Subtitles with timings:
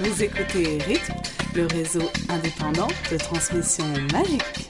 [0.00, 1.14] Vous écoutez Rythme,
[1.56, 4.68] le réseau indépendant de transmission magique.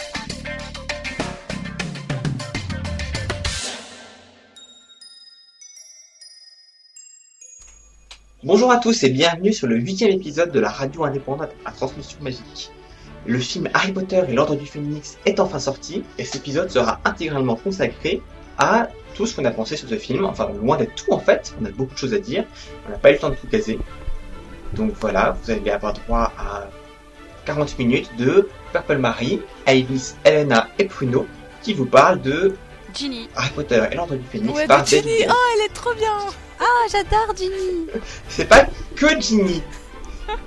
[8.43, 12.19] Bonjour à tous et bienvenue sur le huitième épisode de la radio indépendante à transmission
[12.23, 12.71] magique.
[13.27, 17.03] Le film Harry Potter et l'Ordre du Phénix est enfin sorti et cet épisode sera
[17.05, 18.23] intégralement consacré
[18.57, 20.25] à tout ce qu'on a pensé sur ce film.
[20.25, 22.47] Enfin, loin d'être tout en fait, on a beaucoup de choses à dire,
[22.87, 23.79] on n'a pas eu le temps de tout caser.
[24.75, 26.69] Donc voilà, vous allez avoir droit à
[27.47, 31.27] 40 minutes de Purple Marie, Alice, Elena et Pruno
[31.63, 32.55] qui vous parlent de
[32.95, 33.29] Ginny.
[33.37, 35.03] Harry Potter et l'Ordre du Phénix Ouais, par Ginny.
[35.03, 35.27] David.
[35.31, 36.17] Oh, elle est trop bien.
[36.61, 37.87] Ah, j'adore Ginny.
[38.29, 38.65] C'est pas
[38.97, 39.63] que Ginny.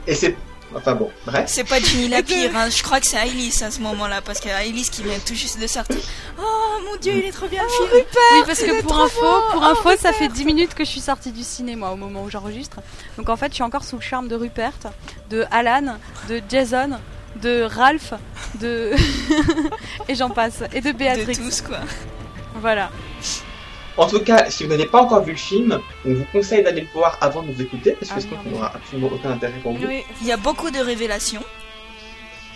[0.08, 0.36] Et c'est...
[0.76, 1.46] Enfin bon, bref.
[1.48, 2.70] C'est pas Ginny la pire, hein.
[2.70, 5.60] je crois que c'est Ailis à ce moment-là, parce que Ailis qui vient tout juste
[5.60, 5.98] de sortir.
[6.40, 9.64] Oh mon dieu, il est trop bien le film Oui, parce que pour info, pour
[9.64, 12.30] info, ça fait 10 minutes que je suis sortie du ciné, moi, au moment où
[12.30, 12.78] j'enregistre.
[13.18, 14.74] Donc en fait, je suis encore sous le charme de Rupert,
[15.30, 15.98] de Alan,
[16.30, 16.92] de Jason,
[17.42, 18.14] de Ralph,
[18.60, 18.92] de.
[20.08, 20.64] et j'en passe.
[20.74, 21.38] Et de de Béatrix.
[21.38, 21.80] tous quoi.
[22.56, 22.90] Voilà.
[23.98, 26.82] En tout cas, si vous n'avez pas encore vu le film, on vous conseille d'aller
[26.82, 28.46] le voir avant de nous écouter, parce que Ah, sinon merde.
[28.46, 29.86] ça n'aura absolument aucun intérêt pour vous.
[29.86, 30.04] Oui.
[30.22, 31.44] Il y a beaucoup de révélations.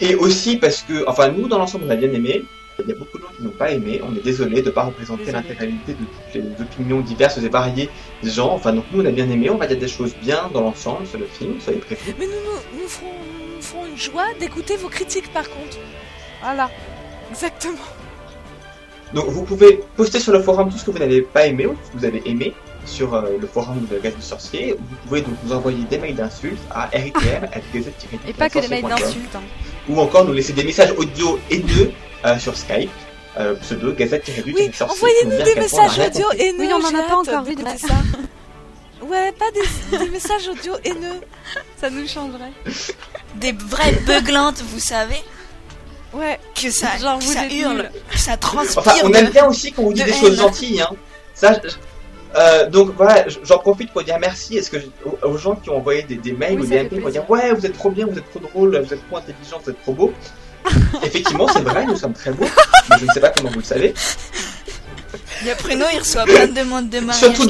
[0.02, 2.44] Et aussi parce que, enfin nous dans l'ensemble on a bien aimé,
[2.80, 4.72] il y a beaucoup de gens qui n'ont pas aimé, on est désolé de ne
[4.72, 7.90] pas représenter l'intégralité de toutes les opinions diverses et variées
[8.22, 8.52] des gens.
[8.52, 11.08] Enfin donc nous on a bien aimé, on va dire des choses bien dans l'ensemble
[11.08, 12.14] sur le film, soyez prévenus.
[12.20, 13.14] Mais nous, nous, nous ferons,
[13.56, 15.78] nous ferons une joie d'écouter vos critiques par contre.
[16.42, 16.70] Voilà.
[17.32, 17.78] Exactement.
[19.14, 21.72] Donc vous pouvez poster sur le forum tout ce que vous n'avez pas aimé ou
[21.74, 22.54] tout ce que vous avez aimé
[22.86, 24.74] sur euh, le forum de Gaz du Sorcier.
[24.78, 27.14] Vous pouvez donc nous envoyer des mails d'insultes à ritm
[28.28, 29.36] Et pas que des mails d'insultes.
[29.36, 29.42] hein.
[29.90, 31.92] ou encore nous laisser des messages audio haineux
[32.26, 32.90] euh, sur Skype,
[33.38, 36.56] euh, pseudo gazette du Oui, envoyez-nous des messages audio haineux.
[36.60, 37.96] Oui, on en a pas encore vu de- ça.
[39.02, 41.20] Ouais, pas des, des messages audio haineux.
[41.80, 42.52] Ça nous changerait.
[43.36, 45.22] Des vraies beuglantes, vous savez.
[46.16, 46.40] Ouais.
[46.60, 48.78] Que ça, Genre, que vous ça êtes hurle, ça transpire.
[48.80, 50.82] Enfin, on aime bien aussi qu'on vous dit de des choses gentilles.
[50.82, 50.90] Hein.
[51.34, 51.70] Ça, je-
[52.38, 55.78] euh, donc voilà, j'en profite pour dire merci est-ce que je- aux, gens qui ont
[55.78, 58.06] envoyé des, des mails Oui, ou des MP pour dire ouais, vous êtes trop bien,
[58.08, 60.14] vous êtes trop drôle, vous êtes trop intelligent, vous êtes trop beau.
[61.04, 62.48] Effectivement, c'est vrai, nous sommes très beaux,
[62.90, 63.94] mais je ne sais pas comment vous le savez.
[65.42, 67.36] Il y a Pruno, il reçoit plein de demandes de mariage.
[67.36, 67.46] Surtout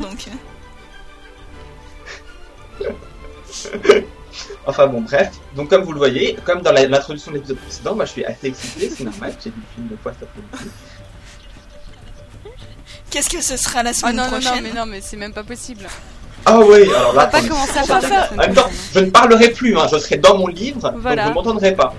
[0.00, 0.26] donc.
[4.66, 5.30] Enfin bon, bref.
[5.56, 8.24] Donc comme vous le voyez, comme dans la- l'introduction de l'épisode précédent, moi je suis
[8.24, 10.70] assez excité, c'est normal, j'ai vu le film deux fois cet après-midi.
[13.10, 15.16] Qu'est-ce que ce sera la Ah semaine non, non, non, prochaine mais non, mais c'est
[15.16, 15.86] même pas possible.
[16.46, 18.30] Ah oui, alors On là, va pas commencer à on faire ça.
[18.32, 21.24] En même temps, je ne parlerai plus, hein, je serai dans mon livre, Voilà.
[21.26, 21.94] donc vous m'entendrez pas.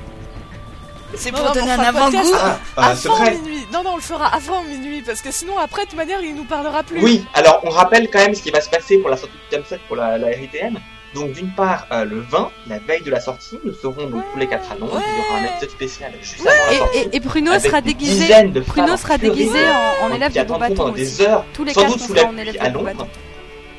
[1.15, 2.31] C'est pour non, donner un on avant-goût.
[2.35, 3.35] Ah, ah, c'est avant vrai.
[3.37, 3.67] minuit.
[3.71, 6.33] Non, non, on le fera avant minuit parce que sinon, après, de toute manière, il
[6.33, 6.99] nous parlera plus.
[7.03, 9.55] Oui, alors on rappelle quand même ce qui va se passer pour la sortie du
[9.55, 10.79] tome 7 pour la, la RITM.
[11.13, 14.39] Donc d'une part, euh, le 20, la veille de la sortie, nous serons donc tous
[14.39, 14.99] les quatre à Londres.
[14.99, 16.97] Il y aura un épisode spécial juste avant la Et, sortie.
[16.99, 18.43] et, et Bruno avec sera déguisé.
[18.45, 21.63] de Bruno sera déguisé en, en qui élève de attendront Beaubaton pendant des heures, Tous
[21.63, 23.07] les sans quatre, doute sous la en élève pluie à de Londres.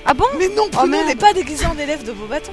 [0.07, 0.27] Ah bon?
[0.39, 1.07] Mais non, Bruno merde.
[1.09, 2.53] n'est pas déguisé en élève de vos bâtons.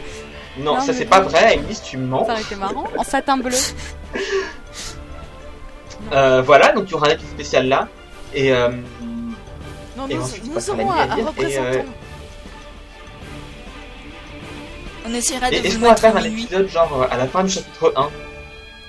[0.58, 1.10] Non, Non, ça c'est bon.
[1.12, 2.26] pas vrai, Elise, tu mens.
[2.26, 2.86] Ça aurait été marrant.
[2.98, 3.56] En satin bleu.
[6.14, 7.88] Euh, voilà, donc il y aura un épisode spécial là.
[8.34, 8.70] Et euh,
[9.96, 11.86] Non, Et nous, ensuite, nous aurons un, un dire, et,
[15.06, 16.44] On essaiera de et est-ce vous qu'on va mettre faire en un minuit.
[16.44, 18.10] épisode genre euh, à la fin du chapitre 1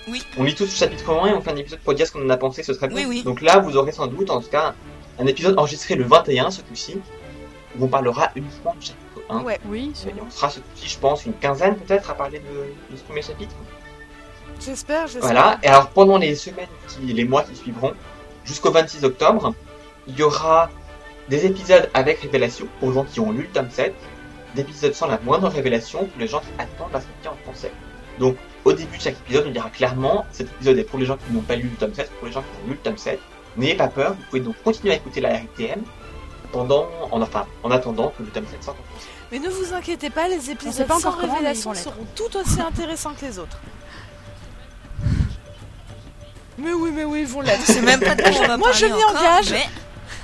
[0.09, 0.23] Oui.
[0.37, 2.25] On lit tous le chapitre 1 et on fait un épisode pour dire ce qu'on
[2.25, 2.97] en a pensé, ce serait bien.
[2.99, 3.23] Oui, oui.
[3.23, 4.75] Donc là, vous aurez sans doute, en tout cas,
[5.19, 6.99] un épisode enregistré le 21 ce coup-ci,
[7.79, 9.43] où on parlera uniquement du chapitre 1.
[9.43, 9.59] Ouais.
[9.67, 12.97] Oui, Et on sera ce coup-ci, je pense, une quinzaine peut-être à parler de, de
[12.99, 13.55] ce premier chapitre.
[14.65, 15.23] J'espère, j'espère.
[15.23, 15.59] Voilà.
[15.63, 17.93] Et alors pendant les semaines, qui, les mois qui suivront,
[18.45, 19.55] jusqu'au 26 octobre,
[20.07, 20.71] il y aura
[21.29, 23.95] des épisodes avec révélation pour les gens qui ont lu le tome 7,
[24.55, 27.73] d'épisodes sans la moindre révélation pour les gens qui attendent la sortie en français.
[28.19, 31.17] Donc au début de chaque épisode, on dira clairement cet épisode est pour les gens
[31.17, 32.99] qui n'ont pas lu le tome 7, pour les gens qui ont lu le tome
[32.99, 33.19] 7.
[33.57, 35.83] N'ayez pas peur, vous pouvez donc continuer à écouter la RTM
[36.53, 39.09] pendant, en, enfin, en attendant que le tome 7 sorte en français.
[39.31, 43.15] Mais ne vous inquiétez pas, les épisodes pas sans encore révélation seront tout aussi intéressants
[43.15, 43.59] que les autres.
[46.59, 47.63] Mais oui, mais oui, ils vont l'être.
[47.65, 49.51] C'est même pas de quoi on va Moi, je m'y engage.
[49.53, 49.67] mais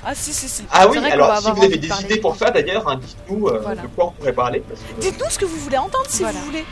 [0.05, 0.63] Ah si, si, si.
[0.71, 2.05] Ah oui, alors si vous avez des parler.
[2.05, 3.81] idées pour ça d'ailleurs, hein, dites-nous euh, Voilà.
[3.81, 4.61] de quoi on pourrait parler.
[4.61, 6.39] Que, Dites-nous ce que vous voulez entendre si Voilà.
[6.39, 6.65] vous voulez.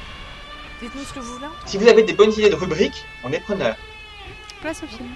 [0.81, 1.61] Dites-nous ce que vous voulez entendre.
[1.65, 3.75] Si vous avez des bonnes idées de rubriques, on est preneur.
[4.61, 5.09] Place au film.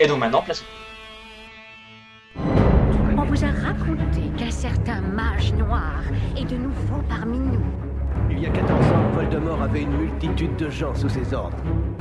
[0.00, 0.62] Et donc maintenant, place
[2.36, 6.00] On vous a raconté qu'un certain mage noir
[6.36, 7.64] est de nouveau parmi nous.
[8.36, 11.56] Il y a 14 ans, Voldemort avait une multitude de gens sous ses ordres.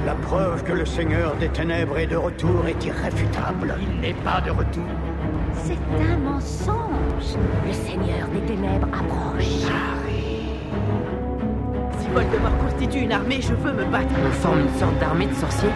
[0.06, 3.76] La preuve que le Seigneur des Ténèbres est de retour est irréfutable.
[3.80, 4.84] Il n'est pas de retour.
[5.54, 7.38] C'est un mensonge.
[7.68, 9.70] Le Seigneur des Ténèbres approche.
[12.14, 14.14] Voldemort constitue une armée, je veux me battre.
[14.26, 15.70] On forme une sorte d'armée de sorciers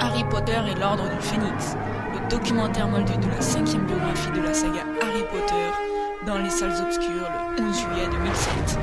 [0.00, 1.76] Harry Potter et l'Ordre du Phénix,
[2.14, 6.80] le documentaire moldu de la cinquième biographie de la saga Harry Potter, dans les salles
[6.82, 8.78] obscures le 11 juillet 2007.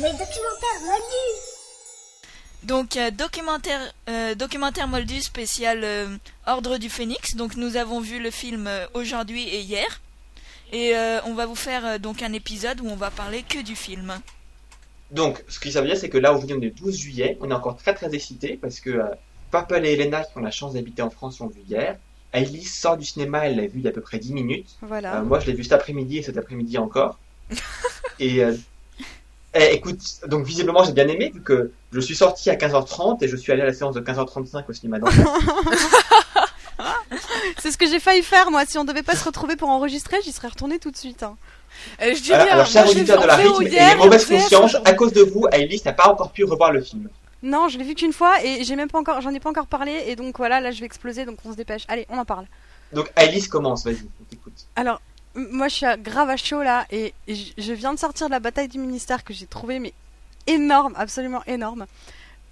[0.00, 1.40] Les documentaires moldus
[2.62, 6.16] Donc euh, documentaire euh, documentaire moldu spécial euh,
[6.46, 7.34] Ordre du Phénix.
[7.34, 10.00] Donc nous avons vu le film euh, aujourd'hui et hier.
[10.72, 13.60] Et euh, on va vous faire euh, donc un épisode où on va parler que
[13.62, 14.20] du film.
[15.10, 17.38] Donc, ce qui ça veut dire, c'est que là, aujourd'hui, on est le 12 juillet.
[17.40, 19.04] On est encore très très excités parce que euh,
[19.50, 21.96] Purple et Elena, qui ont la chance d'habiter en France, l'ont vu hier.
[22.34, 24.76] Aileen sort du cinéma, elle l'a vu il y a à peu près 10 minutes.
[24.82, 25.16] Voilà.
[25.16, 27.18] Euh, moi, je l'ai vu cet après-midi et cet après-midi encore.
[28.18, 28.54] et euh,
[29.54, 33.28] eh, écoute, donc visiblement, j'ai bien aimé vu que je suis sorti à 15h30 et
[33.28, 35.26] je suis allé à la séance de 15h35 au cinéma d'Anvers.
[37.58, 38.64] C'est ce que j'ai failli faire moi.
[38.66, 41.22] Si on devait pas se retrouver pour enregistrer, j'y serais retournée tout de suite.
[41.22, 41.36] hein.
[42.02, 44.76] Euh, je dis alors, bien, l'ai auditeurs vu de la rythme et les mauvaises consciences,
[44.84, 47.08] à cause de vous, Aileen n'a pas encore pu revoir le film.
[47.42, 49.66] Non, je l'ai vu qu'une fois et j'ai même pas encore, j'en ai pas encore
[49.68, 51.84] parlé et donc voilà, là je vais exploser donc on se dépêche.
[51.88, 52.46] Allez, on en parle.
[52.92, 54.54] Donc, Alice commence, vas-y, on t'écoute.
[54.74, 55.00] Alors,
[55.38, 58.68] moi je suis grave à chaud là et je viens de sortir de la bataille
[58.68, 59.92] du ministère que j'ai trouvé mais
[60.46, 61.86] énorme, absolument énorme.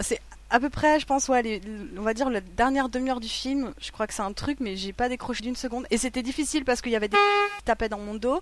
[0.01, 3.73] C'est à peu près, je pense, on va dire la dernière demi-heure du film.
[3.81, 5.87] Je crois que c'est un truc, mais j'ai pas décroché d'une seconde.
[5.91, 7.17] Et c'était difficile parce qu'il y avait des
[7.59, 8.41] qui tapaient dans mon dos.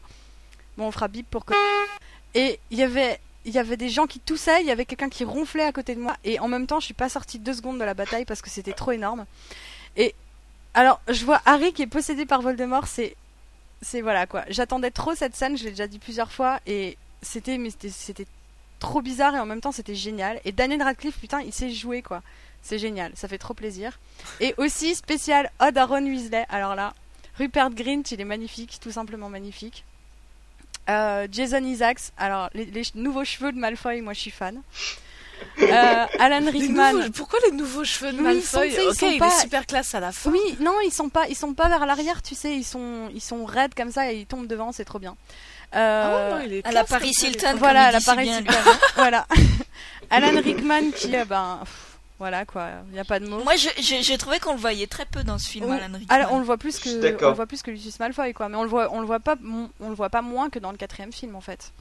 [0.76, 1.54] Bon, on fera bip pour que.
[2.34, 5.08] Et il y avait, il y avait des gens qui toussaient, il y avait quelqu'un
[5.08, 6.16] qui ronflait à côté de moi.
[6.24, 8.50] Et en même temps, je suis pas sortie deux secondes de la bataille parce que
[8.50, 9.24] c'était trop énorme.
[9.96, 10.14] Et
[10.74, 12.86] alors, je vois Harry qui est possédé par Voldemort.
[12.86, 13.16] C'est,
[13.84, 14.44] c'est voilà quoi.
[14.48, 15.56] J'attendais trop cette scène.
[15.56, 18.26] Je l'ai déjà dit plusieurs fois et c'était, mais c'était,
[18.80, 20.40] trop bizarre et en même temps c'était génial.
[20.44, 22.22] Et Daniel Radcliffe, putain, il sait jouer quoi.
[22.62, 23.98] C'est génial, ça fait trop plaisir.
[24.40, 26.46] Et aussi spécial Odd à Ron Weasley.
[26.48, 26.94] Alors là,
[27.38, 29.84] Rupert Grint, il est magnifique, tout simplement magnifique.
[30.90, 34.60] Euh, Jason Isaacs, alors les nouveaux cheveux de Malfoy, moi je suis fan.
[35.60, 36.92] Euh, Alan Les Rickman.
[36.94, 39.28] nouveaux- pourquoi les nouveaux cheveux de Oui, ils sont- Malfoy sais, ils sont il pas-
[39.28, 40.30] est super classe à la fin.
[40.30, 43.20] Oui, non, ils sont pas, ils sont pas vers l'arrière, tu sais, ils sont, ils
[43.20, 45.16] sont raides comme ça et ils tombent devant, c'est trop bien.
[45.72, 48.28] Ah Euh, ouais, non, il est À la Paris Hilton, voilà, la Paris.
[48.28, 48.78] Hilton, hein.
[48.96, 49.26] voilà.
[50.10, 53.42] Alan Rickman qui, euh, ben, pff, voilà quoi, il y a pas de mots.
[53.42, 55.86] Moi, je- je- j'ai trouvé qu'on le voyait très peu dans ce film, On- Alan
[55.98, 56.06] Rickman.
[56.14, 56.88] alors, on le voit plus que,
[57.24, 59.20] on le voit plus que Lucius Malfoy quoi, mais on le voit, on le voit
[59.20, 59.36] pas,
[59.80, 61.72] on le voit pas moins que dans le quatrième film en fait.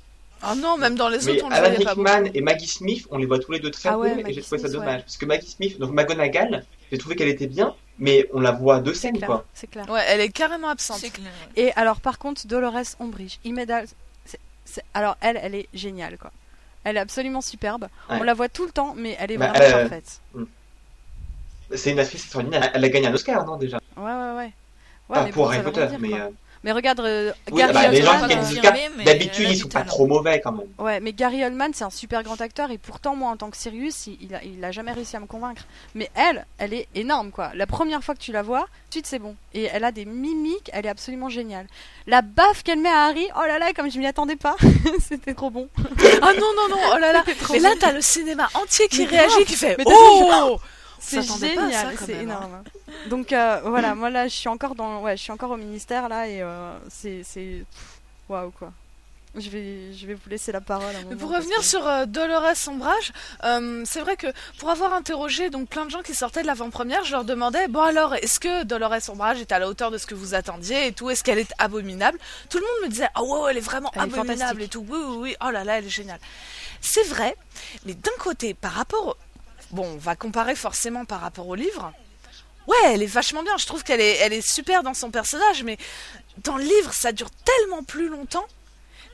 [0.44, 2.08] Ah non, même dans les Mais autres, on Alan pas beaucoup.
[2.10, 4.24] Rickman et Maggie Smith, on les voit tous les deux très Ah peu ouais, et
[4.24, 4.96] Maggie j'ai trouvé ça Smith, dommage.
[4.98, 5.02] ouais.
[5.04, 8.76] Parce que Maggie Smith, donc McGonagall, j'ai trouvé qu'elle était bien, mais on la voit
[8.76, 9.46] à deux C'est scènes clair, quoi.
[9.54, 9.90] c'est clair.
[9.90, 10.98] Ouais, elle est carrément absente.
[11.00, 11.32] C'est clair.
[11.56, 13.38] Et alors par contre, Dolores Umbridge,
[14.66, 16.32] c'est- alors elle, elle est géniale quoi.
[16.84, 17.84] Elle est absolument superbe.
[18.10, 18.18] Ouais.
[18.20, 20.20] On la voit tout le temps, mais elle est Bah, vraiment euh, parfaite.
[21.76, 22.70] C'est une actrice extraordinaire.
[22.74, 23.80] Elle a gagné un Oscar, non déjà?
[23.98, 24.52] Ouais, ouais, ouais.
[25.10, 26.00] Ouais, Pas mais pour Harry Potter, dire,
[26.64, 26.72] mais.
[26.72, 28.32] euh, regarde, euh, Oui, Gary bah, les gens Oldman.
[28.32, 30.68] euh, d'habitude, a ils sont pas trop mauvais quand même.
[30.80, 33.58] Ouais, mais Gary Oldman, c'est un super grand acteur et pourtant, moi, en tant que
[33.58, 35.64] Sirius, il, il, a, il a jamais réussi à me convaincre.
[35.96, 37.52] Mais elle, elle est énorme, quoi.
[37.56, 39.36] La première fois que tu la vois, tout de suite, c'est bon.
[39.54, 41.68] Et elle a des mimiques, elle est absolument géniale.
[42.08, 44.56] La baffe qu'elle met à Harry, oh là là, comme je m'y attendais pas,
[45.00, 45.68] c'était trop bon.
[46.22, 47.24] Ah non, non, non, oh là là.
[47.52, 49.46] Mais là, t'as le cinéma entier qui Mais réagit, grave.
[49.46, 50.60] qui fait Mais Oh
[51.06, 52.20] C'est génial, c'est hein.
[52.22, 52.64] énorme.
[53.10, 56.08] Donc euh, voilà, moi là, je suis encore dans, ouais, je suis encore au ministère
[56.10, 57.24] là et euh, c'est,
[58.30, 58.72] waouh quoi.
[59.36, 60.96] Je vais, je vais vous laisser la parole.
[60.96, 63.12] un Mais moment pour revenir que- sur euh, Dolores Sombrage,
[63.44, 64.28] euh, c'est vrai que
[64.60, 67.82] pour avoir interrogé donc plein de gens qui sortaient de l'avant-première, je leur demandais bon
[67.82, 70.92] alors est-ce que Dolores Sombrage est à la hauteur de ce que vous attendiez et
[70.94, 72.20] tout, est-ce qu'elle est abominable?
[72.50, 75.00] Tout le monde me disait ah ouais elle est vraiment Elle abominable et tout, oui
[75.04, 76.20] oui oui, oh là là elle est géniale.
[76.80, 77.36] C'est vrai,
[77.88, 79.16] mais d'un côté par rapport, au-
[79.74, 81.92] bon on va comparer forcément par rapport au livre.
[82.68, 83.58] Ouais, elle est vachement bien.
[83.58, 85.78] Je trouve qu'elle est, elle est super dans son personnage, mais
[86.46, 88.46] dans le livre, ça dure tellement plus longtemps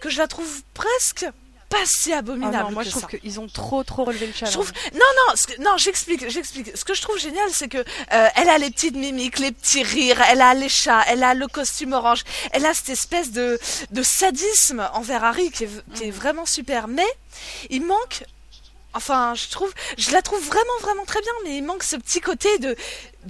[0.02, 1.26] que je la trouve presque
[1.68, 2.64] pas si Ah abominable.
[2.66, 4.54] non, moi que je trouve qu'ils ont trop trop relevé le Je challenge.
[4.54, 8.28] trouve non non que- non j'explique j'explique ce que je trouve génial c'est que euh,
[8.36, 11.48] elle a les petites mimiques les petits rires elle a les chats elle a le
[11.48, 12.24] costume orange
[12.54, 13.60] elle a cette espèce de
[13.92, 17.06] de sadisme envers Harry qui est, qui est vraiment super mais
[17.70, 18.24] il manque
[18.94, 22.22] enfin je trouve je la trouve vraiment vraiment très bien mais il manque ce petit
[22.22, 22.76] côté de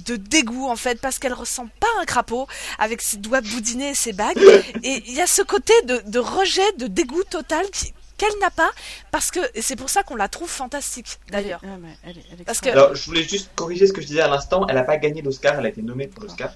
[0.06, 2.46] de dégoût en fait parce qu'elle ressemble pas à un crapaud
[2.78, 4.38] avec ses doigts boudinés et ses bagues
[4.82, 8.50] et il y a ce côté de, de rejet de dégoût total qui- qu'elle n'a
[8.50, 8.70] pas
[9.10, 11.60] parce que et c'est pour ça qu'on la trouve fantastique d'ailleurs
[12.04, 12.68] elle elle Parce que-.
[12.70, 14.66] Alors, je voulais juste corriger ce que je disais à l'instant.
[14.68, 16.50] Elle n'a pas gagné l'Oscar, elle a été nommée pour l'Oscar.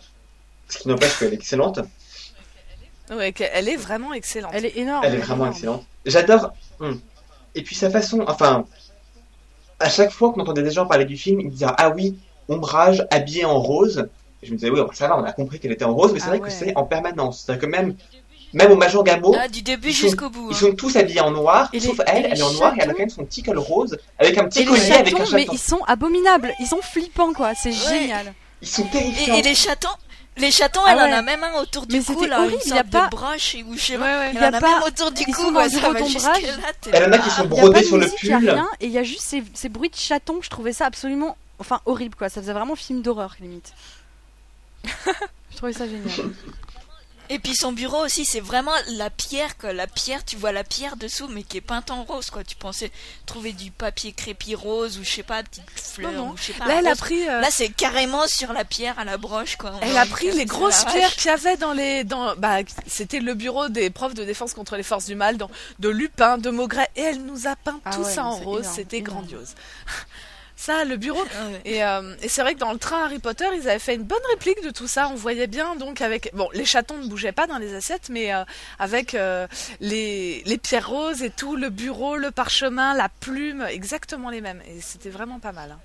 [0.68, 1.80] Ce qui n'empêche qu'elle est excellente.
[3.10, 5.04] ouais qu'elle est vraiment excellente elle est énorme.
[5.04, 5.84] Elle est vraiment excellente.
[6.06, 6.52] J'adore.
[6.80, 7.00] Hum.
[7.54, 8.66] Et puis sa façon, enfin,
[9.84, 12.16] à chaque fois qu'on entendait des gens parler du film, ils me disaient ah oui,
[12.48, 14.08] ombrage habillée en rose.
[14.42, 16.18] Et je me disais oui, ça va, on a compris qu'elle était en rose, mais
[16.20, 16.48] c'est Ah vrai ouais.
[16.48, 17.44] que c'est en permanence.
[17.46, 17.94] C'est-à-dire que même
[18.52, 20.46] Même au Major Gamo, Ah, du début ils sont- jusqu'au bout.
[20.50, 20.58] ils hein.
[20.60, 22.88] sont tous habillés en noir, Et sauf les- elle, elle est en noir et elle
[22.90, 25.30] a quand même son petit col rose avec un petit Et collier avec un chatons,
[25.32, 25.52] mais chaton.
[25.54, 28.32] ils sont abominables, ils sont flippants quoi, c'est génial.
[28.62, 29.34] Ils sont Et, terrifiants.
[29.34, 29.88] et les chatons,
[30.36, 31.12] les chatons, Ah elle en ouais.
[31.12, 32.90] a même un autour du Mais cou c'était là, horrible, une il y a sorte
[32.90, 34.18] pas- de broche ou je sais pas.
[34.20, 34.30] ouais.
[34.32, 35.88] Il Elle y a en a pas- même autour du cou, ouais, ça va
[36.94, 38.50] y en a qui sont brodés sur le musique, il y a pull.
[38.50, 41.36] rien, et il y a juste ces, ces bruits de chatons, je trouvais ça absolument
[41.60, 43.72] enfin horrible quoi, ça faisait vraiment film d'horreur limite.
[44.84, 46.10] je trouvais ça génial.
[47.30, 49.72] Et puis son bureau aussi, c'est vraiment la pierre, quoi.
[49.72, 52.44] La pierre, tu vois la pierre dessous, mais qui est peinte en rose, quoi.
[52.44, 52.90] Tu pensais
[53.26, 56.30] trouver du papier crépi rose ou je sais pas, petite fleur Non, non.
[56.32, 56.66] ou je sais pas.
[56.66, 57.26] Là, elle a pris.
[57.28, 59.72] euh, Là, c'est carrément sur la pierre à la broche, quoi.
[59.80, 62.04] Elle a pris les grosses pierres qu'il y avait dans les.
[62.04, 65.50] Dans, bah, c'était le bureau des profs de défense contre les forces du mal, dans,
[65.78, 68.66] de Lupin, de Maugret, et elle nous a peint Ah tout ouais, ça en rose,
[68.72, 69.54] c'était grandiose.
[70.64, 71.22] Ça, le bureau.
[71.34, 71.48] Ah.
[71.66, 74.04] Et, euh, et c'est vrai que dans le train Harry Potter, ils avaient fait une
[74.04, 75.08] bonne réplique de tout ça.
[75.08, 76.30] On voyait bien, donc, avec.
[76.34, 78.44] Bon, les chatons ne bougeaient pas dans les assiettes, mais euh,
[78.78, 79.46] avec euh,
[79.80, 84.62] les, les pierres roses et tout, le bureau, le parchemin, la plume, exactement les mêmes.
[84.66, 85.72] Et c'était vraiment pas mal.
[85.72, 85.80] hein.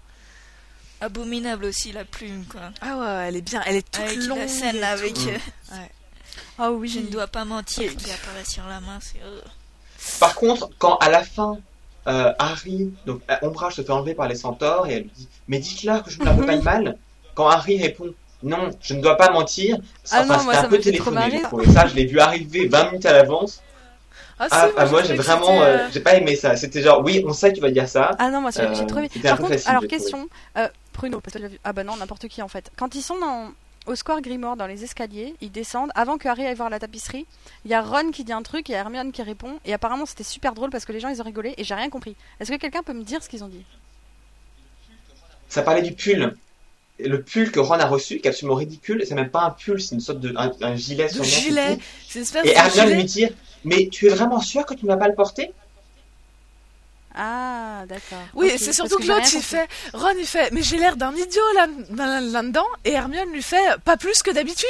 [1.01, 2.62] Abominable aussi, la plume, quoi.
[2.81, 4.38] Ah ouais, elle est bien, elle est toute Avec longue.
[4.39, 5.17] la scène là, avec.
[5.17, 5.75] euh,
[6.57, 6.89] Ah oui.
[6.89, 9.19] Je ne dois pas mentir, qui apparaît sur la main, c'est.
[10.19, 11.57] Par contre, quand à la fin,
[12.08, 15.27] euh, Harry, donc euh, Ombrage se fait enlever par les centaures et elle lui dit
[15.48, 16.98] Mais dites-leur que je ne leur veux pas de mal.
[17.36, 18.13] Quand Harry répond
[18.44, 19.77] Non, je ne dois pas mentir,
[20.12, 21.18] Ah enfin, c'était un peu trop téléphoné.
[21.25, 21.41] j'ai marrer.
[21.44, 23.62] trouvé ça, je l'ai vu arriver 20 minutes à l'avance.
[24.39, 26.56] Ah, Ah, ah, moi je j'ai vraiment, euh, j'ai pas aimé ça.
[26.56, 28.12] C'était genre, oui, on sait que tu vas dire ça.
[28.18, 30.27] Ah non, moi j'ai Euh, c'était un Par contre, facile, alors question,
[30.94, 31.60] Pruno, parce que vu.
[31.63, 32.72] Ah bah non, n'importe qui en fait.
[32.77, 33.50] Quand ils sont dans
[33.86, 37.25] au square Grimoire dans les escaliers, ils descendent avant que Harry aille voir la tapisserie.
[37.65, 39.74] Il y a Ron qui dit un truc, il y a Hermione qui répond et
[39.74, 42.15] apparemment c'était super drôle parce que les gens ils ont rigolé et j'ai rien compris.
[42.39, 43.63] Est-ce que quelqu'un peut me dire ce qu'ils ont dit?
[45.48, 46.36] Ça parlait du pull.
[47.00, 49.81] Le pull que Ron a reçu, qui est absolument ridicule, c'est même pas un pull,
[49.81, 51.79] c'est une sorte de un, un gilet de sur gilet.
[52.07, 52.95] C'est une espèce Et Hermione gilet.
[52.95, 53.25] lui dit
[53.63, 55.53] Mais tu es vraiment sûr que tu ne vas pas le porter?
[57.16, 58.20] Ah d'accord.
[58.36, 61.42] Oui, c'est surtout que, l'autre il fait, Ron il fait, mais j'ai l'air d'un idiot
[61.56, 64.68] là, là- là-dedans, et Hermione lui fait, pas plus que d'habitude.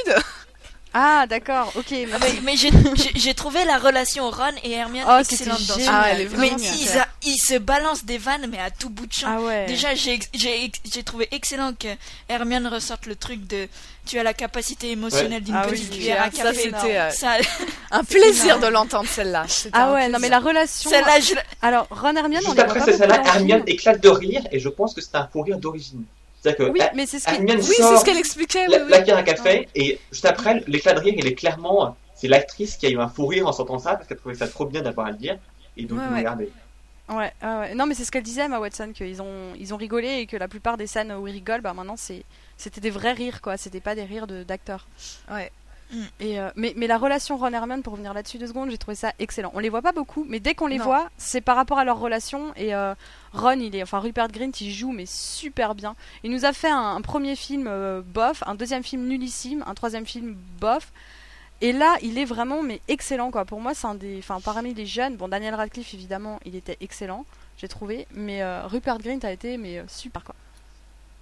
[0.93, 1.85] Ah d'accord, ok.
[1.91, 2.39] Ah, merci.
[2.43, 5.95] mais mais j'ai trouvé la relation Ron et Hermione Oh, excellente dans ce génial.
[5.95, 8.89] Ah, elle est Mais vraiment ils, a- ils se balancent des vannes, mais à tout
[8.89, 9.27] bout de champ.
[9.29, 9.65] Ah ouais.
[9.67, 11.87] Déjà, j'ai j'ai j'ai trouvé excellent que
[12.27, 13.67] Hermione ressorte le truc de
[14.07, 16.61] tu as la capacité émotionnelle d'une Ah petite oui, cuillère à ça, café.
[16.63, 17.37] c'était, euh, Ça-
[17.91, 19.45] Un plaisir de l'entendre celle-là.
[19.73, 20.89] Ah ouais, non mais la relation.
[20.89, 23.11] Celle-là, je Alors Ron Hermione, on Juste après film.
[23.25, 26.03] Hermione éclate de rire, et je pense que c'est un fou rire d'origine.
[26.41, 28.67] C'est-à-dire que Oui, mais c'est ce Oui, qu'elle expliquait.
[28.67, 28.89] La, oui.
[29.05, 31.95] la à café, et juste après, l'éclat de rire, il est clairement.
[32.15, 34.47] C'est l'actrice qui a eu un fou rire en sortant ça, parce qu'elle trouvait ça
[34.47, 35.37] trop bien d'avoir à le dire,
[35.77, 36.49] et donc Ouais, regardez.
[37.09, 37.75] Ouais, ouais.
[37.75, 40.37] Non, mais c'est ce qu'elle disait, Emma Watson, qu'ils ont, ils ont rigolé et que
[40.37, 43.57] la plupart des scènes où ils rigolent, bah maintenant c'était des vrais rires, quoi.
[43.57, 44.87] C'était pas des rires de, d'acteurs.
[45.31, 45.51] Ouais.
[45.91, 46.03] Mm.
[46.19, 48.93] Et euh, mais, mais la relation Ron Hermione, pour revenir là-dessus deux secondes, j'ai trouvé
[48.95, 49.51] ça excellent.
[49.55, 50.83] On les voit pas beaucoup, mais dès qu'on les Non.
[50.83, 52.53] voit, c'est par rapport à leur relation.
[52.55, 52.93] Et euh,
[53.33, 55.95] Ron, il est, enfin Rupert Grint, il joue mais super bien.
[56.23, 59.73] Il nous a fait un, un premier film euh, bof, un deuxième film nullissime, un
[59.75, 60.91] troisième film bof.
[61.61, 63.45] Et là, il est vraiment mais excellent quoi.
[63.45, 66.77] Pour moi, c'est un des, enfin parmi les jeunes, bon Daniel Radcliffe évidemment, il était
[66.81, 67.25] excellent,
[67.57, 70.35] j'ai trouvé, mais euh, Rupert Grint a été mais euh, super quoi.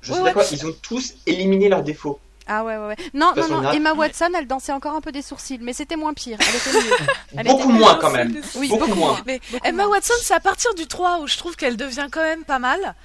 [0.02, 0.34] Je Ouais, suis ouais.
[0.34, 2.20] d'accord, ils ont tous éliminé leurs défauts.
[2.48, 2.96] Ah ouais ouais ouais.
[3.13, 3.72] Non non non.
[3.72, 6.38] Emma Watson, elle dansait encore un peu des sourcils, mais c'était moins pire.
[6.39, 6.96] Elle était mieux.
[7.38, 8.42] Elle Beaucoup était moins quand même.
[8.56, 9.12] Oui, beaucoup, beaucoup moins.
[9.13, 9.22] moins.
[9.25, 9.96] Mais Beaucoup Emma moins.
[9.98, 12.96] Watson, c'est à partir du 3 où je trouve qu'elle devient quand même pas mal.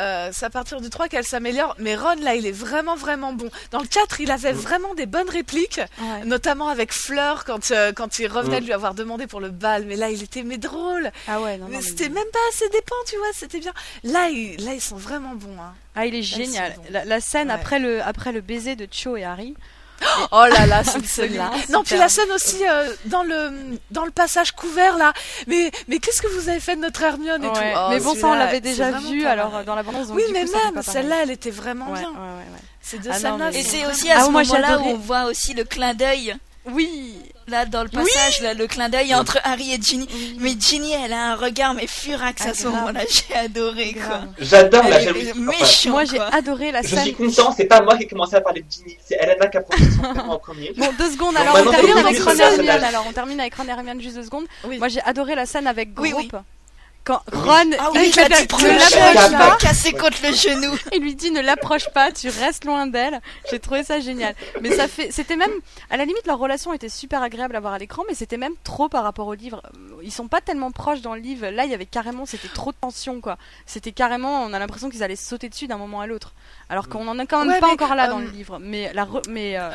[0.00, 1.74] Euh, c'est à partir du 3 qu'elle s'améliore.
[1.78, 3.50] Mais Ron, là, il est vraiment, vraiment bon.
[3.70, 6.24] Dans le 4, il avait vraiment des bonnes répliques, Ouais.
[6.24, 8.60] notamment avec Fleur quand, euh, quand il revenait Mm.
[8.60, 9.84] de lui avoir demandé pour le bal.
[9.86, 11.12] Mais là, il était mais drôle.
[11.28, 13.72] Ah ouais non, non, mais mais- c'était même pas assez dépend, tu vois, c'était bien.
[14.04, 15.56] Là, ils, là, ils sont vraiment bons.
[15.60, 15.74] Hein.
[15.94, 16.74] Ah, il est génial.
[16.90, 17.54] La, la scène Ouais.
[17.54, 19.54] après le après le baiser de Cho et Harry.
[20.32, 21.50] Oh là là, cette scène-là.
[21.68, 23.50] Non, puis la scène aussi euh, dans le
[23.90, 25.12] dans le passage couvert là.
[25.46, 27.52] Mais mais qu'est-ce que vous avez fait de notre Hermione et Ouais.
[27.54, 27.78] tout?
[27.78, 30.52] Oh, mais bon, ça on l'avait déjà vu alors dans la donc Oui, mais coup,
[30.74, 32.10] même celle-là, elle était vraiment Ouais, bien.
[32.10, 32.44] ouais.
[32.82, 33.50] Ces deux Ah scènes-là.
[33.52, 35.94] mais Et c'est aussi à Ah, ce j'ai moment-là où on voit aussi le clin
[35.94, 36.34] d'œil.
[36.66, 37.18] Oui.
[37.50, 40.08] Là, dans le passage, là, le clin d'œil entre Harry et Ginny.
[40.38, 43.00] Mais Ginny, elle a un regard, mais furax Ah, à ce moment-là.
[43.28, 44.20] J'ai adoré, quoi.
[44.38, 45.32] J'adore la jalousie.
[45.34, 47.02] méchante, Moi j'ai adoré la je scène.
[47.04, 49.56] suis content, c'est pas moi qui ai commencé à parler de Ginny, c'est Elena qui
[49.56, 49.90] a proposé
[50.28, 50.72] en premier.
[50.76, 52.84] Bon, deux secondes, alors on termine avec Ron Hermione.
[52.84, 54.46] Alors on termine avec Ron et Hermione juste deux secondes.
[54.64, 54.78] Oui.
[54.78, 56.36] Moi j'ai adoré la scène avec Oui, Groupe.
[57.04, 57.22] Quand.
[57.32, 60.00] Ron Ah oui, ne l'approche pas.
[60.00, 60.76] contre le genou.
[60.92, 63.20] il lui dit ne l'approche pas, tu restes loin d'elle.
[63.50, 64.34] J'ai trouvé ça génial.
[64.60, 65.50] Mais ça fait, c'était même,
[65.90, 68.54] à la limite leur relation était super agréable à voir à l'écran, mais c'était même
[68.64, 69.62] trop par rapport au livre.
[70.02, 71.48] Ils sont pas tellement proches dans le livre.
[71.48, 73.38] Là il y avait carrément, c'était trop de tension quoi.
[73.66, 76.32] C'était carrément, on a l'impression qu'ils allaient sauter dessus d'un moment à l'autre.
[76.70, 78.58] Alors qu'on en est quand même Ouais, pas mais, encore là dans euh, le livre.
[78.60, 79.70] Mais la, re- mais euh,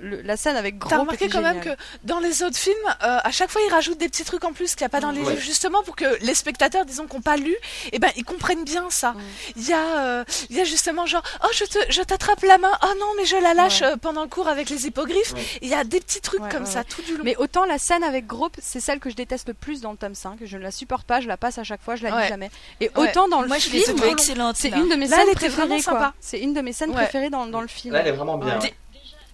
[0.00, 1.70] le- la scène avec T'as Gros remarqué quand même que
[2.02, 4.74] dans les autres films, euh, à chaque fois, ils rajoutent des petits trucs en plus
[4.74, 5.30] qu'il n'y a pas dans les Ouais.
[5.34, 7.54] livres, justement pour que les spectateurs, disons, qui n'ont pas lu,
[7.92, 9.14] eh ben, ils comprennent bien ça.
[9.56, 12.58] Il y a, euh, il y a justement genre, oh, je te, je t'attrape la
[12.58, 13.86] main, oh non, mais je la lâche Ouais.
[13.92, 15.34] euh, pendant le cours avec les hippogriffes.
[15.34, 15.46] Ouais.
[15.62, 17.22] Il y a des petits trucs Ouais, comme ouais, ça tout du long.
[17.24, 19.96] Mais autant la scène avec Grope, c'est celle que je déteste le plus dans le
[19.96, 20.38] tome 5.
[20.44, 22.28] Je ne la supporte pas, je la passe à chaque fois, je la lis Ouais.
[22.28, 22.50] jamais.
[22.80, 23.10] Et Ouais.
[23.10, 24.56] autant dans le Moi, je l'ai film, trouvée excellente.
[24.58, 25.96] c'est une de mes Là, scènes elle était vraiment préférées.
[26.32, 26.96] C'est une de mes scènes Ouais.
[27.02, 27.92] préférées dans, dans le film.
[27.92, 28.58] Là, elle est vraiment bien.
[28.58, 28.74] Ouais.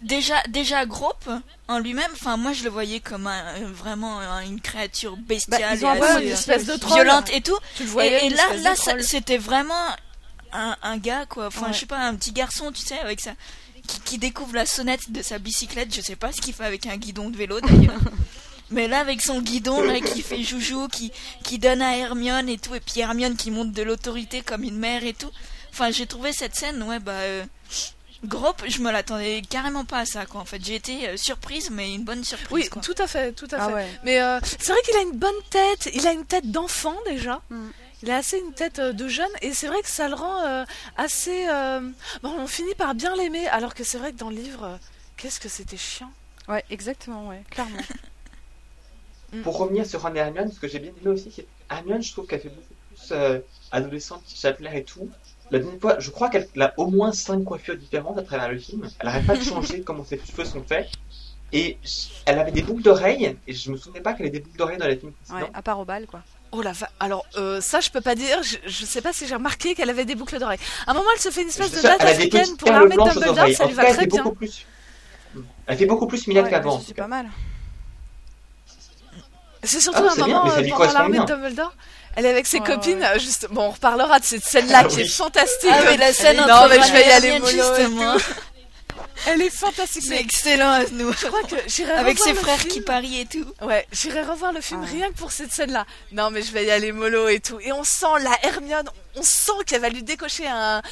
[0.02, 1.28] Déjà, déjà Grope
[1.68, 5.60] en lui-même, enfin moi je le voyais comme un, euh, vraiment un- une créature bestiale,
[5.60, 6.94] Bah, ils ont et assez, une euh, espèce de troll.
[6.94, 7.56] violente et tout.
[7.76, 9.74] Tu le voyais, et, là, là, c'était vraiment
[10.52, 11.46] un, un gars quoi.
[11.46, 11.72] Enfin, Ouais.
[11.72, 13.32] je sais pas, un petit garçon, tu sais, avec ça,
[13.86, 15.94] qui, qui découvre la sonnette de sa bicyclette.
[15.94, 18.00] Je sais pas ce qu'il fait avec un guidon de vélo d'ailleurs.
[18.70, 21.10] Mais là, avec son guidon, là, qui fait joujou, qui,
[21.42, 24.76] qui donne à Hermione et tout, et puis Hermione qui monte de l'autorité comme une
[24.78, 25.30] mère et tout.
[25.70, 27.44] Enfin, j'ai trouvé cette scène, ouais, bah, euh,
[28.25, 30.40] Grope, je me l'attendais carrément pas à ça, quoi.
[30.40, 32.82] En fait, j'ai été euh, surprise, mais une bonne surprise, Oui, quoi.
[32.82, 33.75] tout à fait, tout à Ah fait.
[33.75, 33.88] ouais.
[34.04, 35.88] Mais euh, c'est vrai qu'il a une bonne tête.
[35.94, 37.40] Il a une tête d'enfant déjà.
[37.50, 37.68] Mm.
[38.02, 40.44] Il a assez une tête euh, de jeune et c'est vrai que ça le rend
[40.44, 40.64] euh,
[40.96, 41.46] assez.
[41.48, 41.80] euh,
[42.22, 44.76] Bon, on finit par bien l'aimer, alors que c'est vrai que dans le livre, euh,
[45.16, 46.10] qu'est-ce que c'était chiant.
[46.48, 47.78] Ouais, exactement, ouais, clairement.
[49.42, 52.12] Pour revenir sur Ron et Hermione, ce que j'ai bien aimé aussi, c'est Hermione, je
[52.12, 53.38] trouve qu'elle fait beaucoup plus euh,
[53.70, 55.08] adolescente, chapelaire et tout.
[55.50, 58.58] La dernière fois, je crois qu'elle a au moins cinq coiffures différentes à travers le
[58.58, 58.88] film.
[59.00, 60.88] Elle n'arrête pas de changer comment ses cheveux sont faits.
[61.52, 61.78] Et
[62.26, 64.76] elle avait des boucles d'oreilles, et je me souvenais pas qu'elle avait des boucles d'oreilles
[64.76, 66.20] dans les films Ouais, à part au bal, quoi.
[66.52, 68.42] Oh la va- Alors, euh, ça, je peux pas dire.
[68.42, 70.58] Je, je sais pas si j'ai remarqué qu'elle avait des boucles d'oreilles.
[70.86, 73.02] À un moment, elle se fait une espèce de date elle africaine pour l'armée de
[73.02, 73.48] Dumbledore.
[73.54, 74.22] Ça lui va cas, elle très fait bien.
[74.22, 74.66] beaucoup plus.
[75.66, 76.80] Elle fait beaucoup plus Milad Ouais, qu'avant.
[76.80, 77.26] c'est pas mal.
[79.62, 81.24] C'est surtout Ah, un bien, moment ça euh, pendant l'armée de
[81.54, 81.70] bien.
[82.18, 82.98] Elle est avec ses Ouais, copines.
[83.00, 83.18] ouais.
[83.20, 83.46] Juste...
[83.50, 85.02] Bon, on reparlera de cette scène-là Ah qui oui.
[85.02, 85.70] est fantastique.
[85.72, 88.16] Ah, mais la scène Non, mais je vais y aller justement.
[89.26, 90.04] Elle est fantastique.
[90.06, 91.12] C'est excellent à nous.
[91.12, 92.72] Je crois que j'irai Avec ses frères film.
[92.72, 93.44] qui parient et tout.
[93.62, 94.88] Ouais, j'irai revoir le film Ah.
[94.90, 95.87] rien que pour cette scène-là.
[96.12, 97.59] Non, mais je vais y aller mollo et tout.
[97.61, 100.83] Et on sent la Hermione, on sent qu'elle va lui décocher un,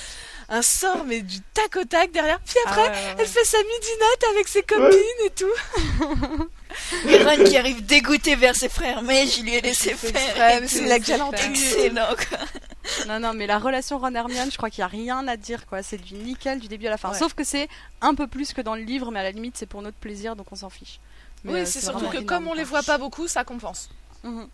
[0.49, 2.39] un sort, mais du tac au tac derrière.
[2.41, 3.15] Puis Ah après, ouais, ouais, ouais.
[3.19, 6.49] elle fait sa midinette avec ses copines et tout.
[7.09, 10.61] Et Ron qui arrive dégoûté vers ses frères, mais je lui ai laissé faire.
[10.69, 11.49] c'est la galanterie.
[11.49, 12.39] Excellent, quoi.
[13.09, 15.83] Non, non, mais la relation Ron-Hermione, je crois qu'il n'y a rien à dire, quoi.
[15.83, 17.11] C'est du nickel du début à la fin.
[17.13, 17.19] Ouais.
[17.19, 17.69] Sauf que c'est
[18.03, 20.37] un peu plus que dans le livre, mais à la limite, c'est pour notre plaisir,
[20.37, 21.01] donc on s'en fiche.
[21.45, 22.57] Mais, Oui, euh, c'est surtout que comme on quoi.
[22.57, 23.89] les voit pas beaucoup, ça compense.
[24.23, 24.47] Mhm.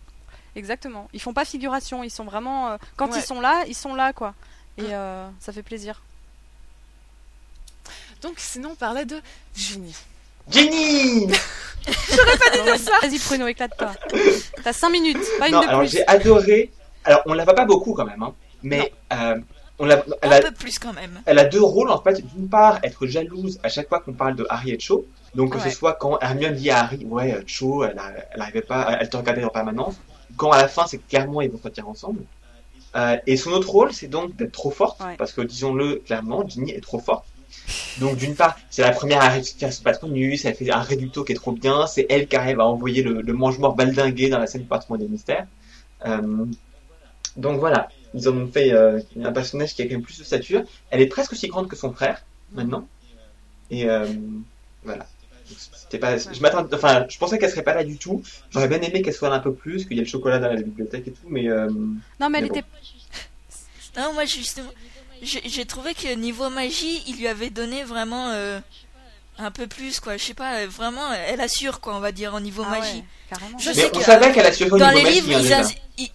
[0.55, 1.09] Exactement.
[1.13, 2.69] Ils font pas figuration, ils sont vraiment.
[2.69, 3.19] euh, quand Ouais.
[3.19, 4.33] ils sont là, ils sont là, quoi.
[4.77, 6.01] Et euh, ça fait plaisir.
[8.21, 9.19] Donc sinon, on parlait de
[9.55, 9.95] Ginny.
[10.49, 11.27] Jenny
[13.01, 13.91] Vas-y, Pruno, éclate-toi.
[14.63, 15.89] T'as 5 minutes, pas une Non, de alors plus.
[15.91, 16.71] j'ai adoré.
[17.05, 19.37] Alors, on la voit pas beaucoup quand même, hein, mais euh,
[19.77, 21.21] on la, elle, Un a, peu plus quand même.
[21.25, 22.21] elle a deux rôles en fait.
[22.33, 25.05] D'une part, être jalouse à chaque fois qu'on parle de Harry et Cho.
[25.35, 28.41] Donc que ce soit quand Hermione dit à Harry, ouais, euh, Cho, elle, a- elle
[28.41, 29.95] arrivait pas, elle te regardait en permanence.
[30.37, 32.21] Quand à la fin, c'est clairement ils vont sortir ensemble.
[32.95, 35.15] Euh, et son autre rôle, c'est donc d'être trop forte, Ouais.
[35.17, 37.25] parce que disons-le clairement, Ginny est trop forte.
[37.99, 41.31] Donc d'une part, c'est la première à réussir son patronus, elle fait un réducto qui
[41.31, 44.47] est trop bien, c'est elle qui arrive à envoyer le, le mange-mort baldingué dans la
[44.47, 45.47] scène du patron des mystères.
[46.05, 46.45] Euh,
[47.37, 50.23] donc voilà, ils en ont fait euh, un personnage qui a quand même plus de
[50.23, 50.63] stature.
[50.89, 52.87] Elle est presque aussi grande que son frère maintenant.
[53.71, 53.87] Et
[54.83, 55.07] voilà.
[55.73, 58.23] C'était pas, je m'attendais, enfin, je pensais qu'elle serait pas là du tout.
[58.51, 60.47] J'aurais bien aimé qu'elle soit là un peu plus, qu'il y ait le chocolat dans
[60.47, 61.69] la bibliothèque et tout, mais euh,
[62.19, 62.55] Non, mais elle Mais bon.
[62.55, 62.67] était.
[64.01, 64.69] Non, moi justement,
[65.21, 68.59] j'ai trouvé que niveau magie, il lui avait donné vraiment euh,
[69.37, 70.17] un peu plus, quoi.
[70.17, 72.97] Je sais pas, vraiment, elle assure, quoi, on va dire, au niveau Ah magie.
[72.97, 73.57] ouais, carrément.
[73.59, 75.53] Je mais sais on que, savait euh, qu'elle assurait au Dans niveau les magie, livres,
[75.53, 76.09] hein, ils-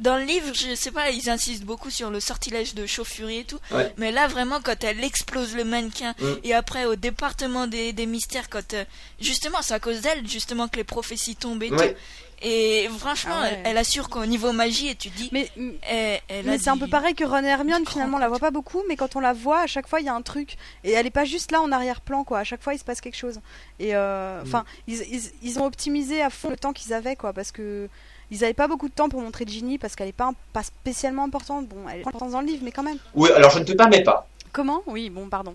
[0.00, 3.44] dans le livre, je sais pas, ils insistent beaucoup sur le sortilège de chauffurie et
[3.44, 3.58] tout.
[3.70, 3.92] Ouais.
[3.98, 6.24] Mais là, vraiment, quand elle explose le mannequin Mm.
[6.44, 8.84] et après au département des, des mystères, quand euh,
[9.20, 11.92] justement, c'est à cause d'elle justement que les prophéties tombent et Ouais.
[11.92, 11.98] tout.
[12.42, 13.62] Et franchement, Ah ouais.
[13.66, 15.50] elle, assure qu'au niveau magie, et tu te dis, Mais,
[15.82, 18.28] elle, elle a mais c'est un peu pareil que Ron et Hermione, finalement, on la
[18.30, 20.22] voit pas beaucoup, mais quand on la voit, à chaque fois, il y a un
[20.22, 20.56] truc.
[20.82, 22.38] Et elle est pas juste là en arrière-plan, quoi.
[22.38, 23.40] À chaque fois, il se passe quelque chose.
[23.78, 27.34] Et euh, enfin, ils, ils, ils ont optimisé à fond le temps qu'ils avaient, quoi,
[27.34, 27.90] parce que.
[28.30, 31.24] Ils avaient pas beaucoup de temps pour montrer Ginny parce qu'elle est pas, pas spécialement
[31.24, 31.66] importante.
[31.68, 32.98] Bon, elle est importante dans le livre, mais quand même.
[33.14, 34.28] Oui, alors je ne te permets pas.
[34.52, 34.82] Comment?
[34.86, 35.54] Oui, bon, pardon.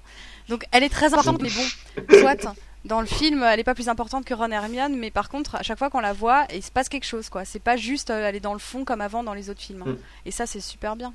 [0.49, 2.53] Donc, elle est très importante, mais bon, soit.
[2.85, 5.55] Dans le film, elle est pas plus importante que Ron et Hermione, mais par contre,
[5.55, 7.43] à chaque fois qu'on la voit, il se passe quelque chose, quoi.
[7.43, 9.83] C'est pas juste euh, elle est dans le fond comme avant dans les autres films.
[9.85, 9.97] Mm.
[10.27, 11.11] Et ça, c'est super bien.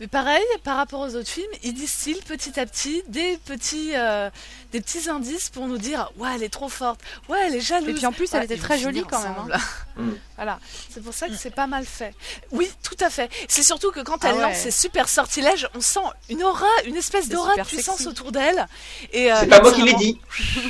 [0.00, 4.30] Mais pareil, par rapport aux autres films, ils distillent petit à petit des petits, euh,
[4.70, 7.88] des petits indices pour nous dire ouais, elle est trop forte, ouais, elle est jalouse.
[7.90, 9.58] Et puis en plus, elle Ouais, était très jolie quand même, hein.
[9.98, 10.12] Mm.
[10.36, 12.14] voilà, c'est pour ça que c'est pas mal fait.
[12.52, 13.28] Oui, tout à fait.
[13.48, 14.42] C'est surtout que quand Ah elle ouais.
[14.42, 18.06] lance ses super sortilèges, on sent une aura, une espèce d'aura de puissance sexy.
[18.08, 18.68] autour d'elle.
[19.12, 20.20] Et euh, C'est pas moi qui l'ai dit.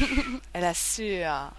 [0.54, 1.50] Elle assure.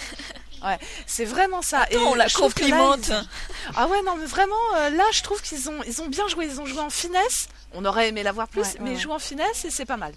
[0.64, 1.86] Ouais, c'est vraiment ça.
[1.90, 3.08] Et on la là, complimente.
[3.08, 3.28] ils
[3.74, 6.46] Ah ouais, non, mais vraiment, euh, là, je trouve qu'ils ont, ils ont bien joué.
[6.46, 7.48] Ils ont joué en finesse.
[7.74, 9.00] On aurait aimé la voir plus, Ouais, ouais, mais ils ouais.
[9.00, 10.12] jouent en finesse et c'est pas mal.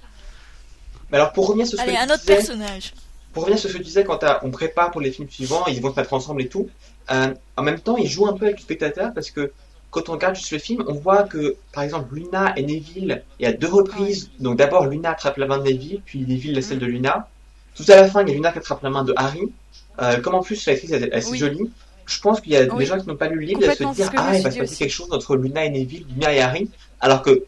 [1.10, 2.94] Mais alors pour revenir sur ce Allez, que un autre disais, personnage.
[3.34, 5.82] pour revenir sur ce que tu disais quand on prépare pour les films suivants, ils
[5.82, 6.70] vont se mettre ensemble et tout.
[7.12, 9.52] euh, en même temps, ils jouent un peu avec le spectateur parce que
[9.92, 13.44] quand on regarde juste le film, on voit que par exemple Luna et Neville, il
[13.44, 14.30] y a deux reprises.
[14.40, 17.30] Donc d'abord Luna attrape la main de Neville, puis Neville la celle de Luna.
[17.76, 19.52] Tout à la fin, il y a Luna qui attrape la main de Harry.
[20.02, 21.38] Euh, comme en plus l'actrice est assez Oui.
[21.38, 21.72] jolie,
[22.06, 22.78] je pense qu'il y a Oui.
[22.80, 24.58] des gens qui n'ont pas lu le livre et se dire ah il va se
[24.60, 27.44] passer quelque chose entre Luna et Neville, Luna et Harry, alors que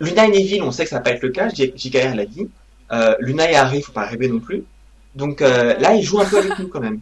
[0.00, 1.48] Luna et Neville, on sait que ça va pas être le cas.
[1.48, 2.48] JKR l'a dit.
[2.92, 4.64] Euh, Luna et Harry, faut pas rêver non plus.
[5.14, 7.00] Donc euh, là, ils jouent un peu avec nous quand même.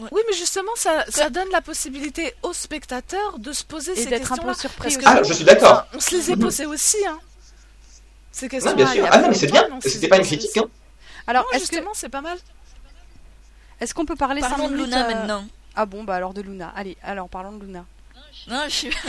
[0.00, 4.10] Oui, mais justement, ça, ça donne la possibilité aux spectateurs de se poser Et ces
[4.10, 5.04] d'être un peu surpris Parce aussi.
[5.04, 5.72] que Ah, nous, je suis d'accord.
[5.72, 7.18] enfin, on se les est posées aussi, hein.
[8.32, 8.74] Ces Non, questions-là.
[8.76, 9.08] bien il sûr.
[9.12, 9.68] Ah non, mais c'est bien.
[9.80, 10.56] C'était pas une critique.
[10.56, 10.64] Hein.
[11.26, 12.38] Alors, Non, justement, c'est pas mal.
[13.80, 15.44] est-ce qu'on peut parler Parlons de minutes, Luna euh, maintenant.
[15.74, 16.72] Ah bon, bah alors de Luna.
[16.76, 17.84] Allez, alors parlons de Luna.
[18.48, 18.90] Non, je suis.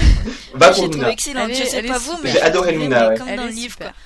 [0.76, 1.10] J'ai pour Luna.
[1.10, 1.50] excellente.
[1.50, 3.18] Elle je est- sais elle pas est vous, mais J'ai adoré trouvé, Luna, ouais.
[3.18, 3.88] Comme Elle dans est le livre, super.
[3.92, 3.98] quoi.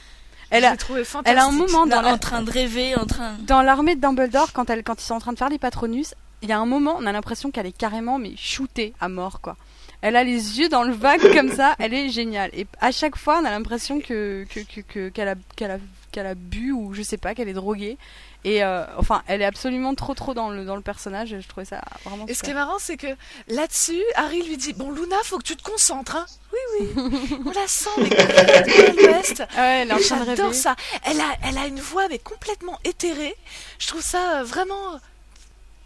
[0.50, 1.38] Elle a, elle fantastique.
[1.39, 3.36] a un moment dans la- en train de rêver, en train.
[3.41, 6.13] dans l'armée de Dumbledore, quand, elle, quand ils sont en train de faire les Patronus,
[6.41, 9.41] il y a un moment, on a l'impression qu'elle est carrément mais shootée à mort,
[9.41, 9.58] quoi.
[10.02, 12.50] Elle a les yeux dans le vague comme ça, elle est géniale.
[12.54, 15.78] Et à chaque fois, on a l'impression que que- que- que- qu'elle a qu'elle a
[16.18, 17.98] qu'elle a bu ou je sais pas, qu'elle est droguée.
[18.44, 21.36] Et euh, enfin, elle est absolument trop trop dans le dans le personnage.
[21.40, 22.26] Je trouvais ça vraiment.
[22.28, 23.08] Et ce qui est marrant, c'est que
[23.50, 26.26] là-dessus, Harry lui dit Bon, Luna, faut que tu te concentres, hein.
[26.54, 27.38] Oui, oui.
[27.46, 30.54] On la sent, mais complètement ouais, elle est en train de J'adore rêver.
[30.54, 30.76] ça.
[31.06, 33.36] Elle a, elle a une voix, mais complètement éthérée.
[33.80, 35.00] Je trouve ça euh, vraiment.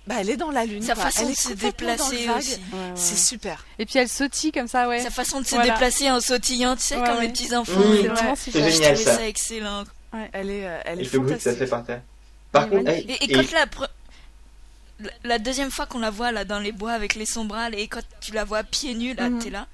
[0.08, 0.82] Bah, elle est dans la lune.
[0.82, 1.06] Sa quoi.
[1.06, 2.56] façon elle de se déplacer aussi.
[2.56, 3.65] Ouais, ouais, C'est super.
[3.80, 5.00] Et puis elle sautille comme ça, ouais.
[5.00, 5.74] Sa façon de se Voilà.
[5.74, 7.28] déplacer en sautillant, tu sais, Ouais, comme ouais.
[7.28, 7.80] les petits enfants.
[7.80, 7.96] Mmh.
[8.02, 8.70] C'est vraiment C'est super.
[8.72, 9.15] Génial ça.
[9.17, 9.84] ça excellent.
[10.34, 11.58] Elle est, euh, elle Et est le bruit que ça fantastique.
[11.60, 12.02] fait par terre.
[12.52, 13.88] Par Elle est contre, hey, Et, et et- quand la, pre-
[15.00, 17.88] la, la deuxième fois qu'on la voit là dans les bois avec les sombrales et
[17.88, 19.39] quand tu la vois pieds nus là, Mhm.
[19.39, 19.67] t'es là.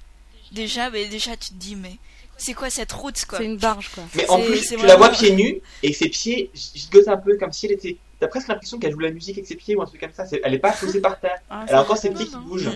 [0.52, 1.96] Déjà, mais déjà tu te dis mais
[2.36, 3.38] c'est quoi cette route quoi?
[3.38, 4.04] C'est une barge, quoi.
[4.14, 7.36] mais en plus, c'est tu la vois pieds nus et ses pieds gigotent un peu
[7.36, 7.96] comme si elle était.
[8.20, 10.24] T'as presque l'impression qu'elle joue la musique avec ses pieds ou un truc comme ça.
[10.26, 11.38] C'est- Elle est pas posée par terre.
[11.50, 12.70] Ah, Elle a encore ses pieds qui bougent.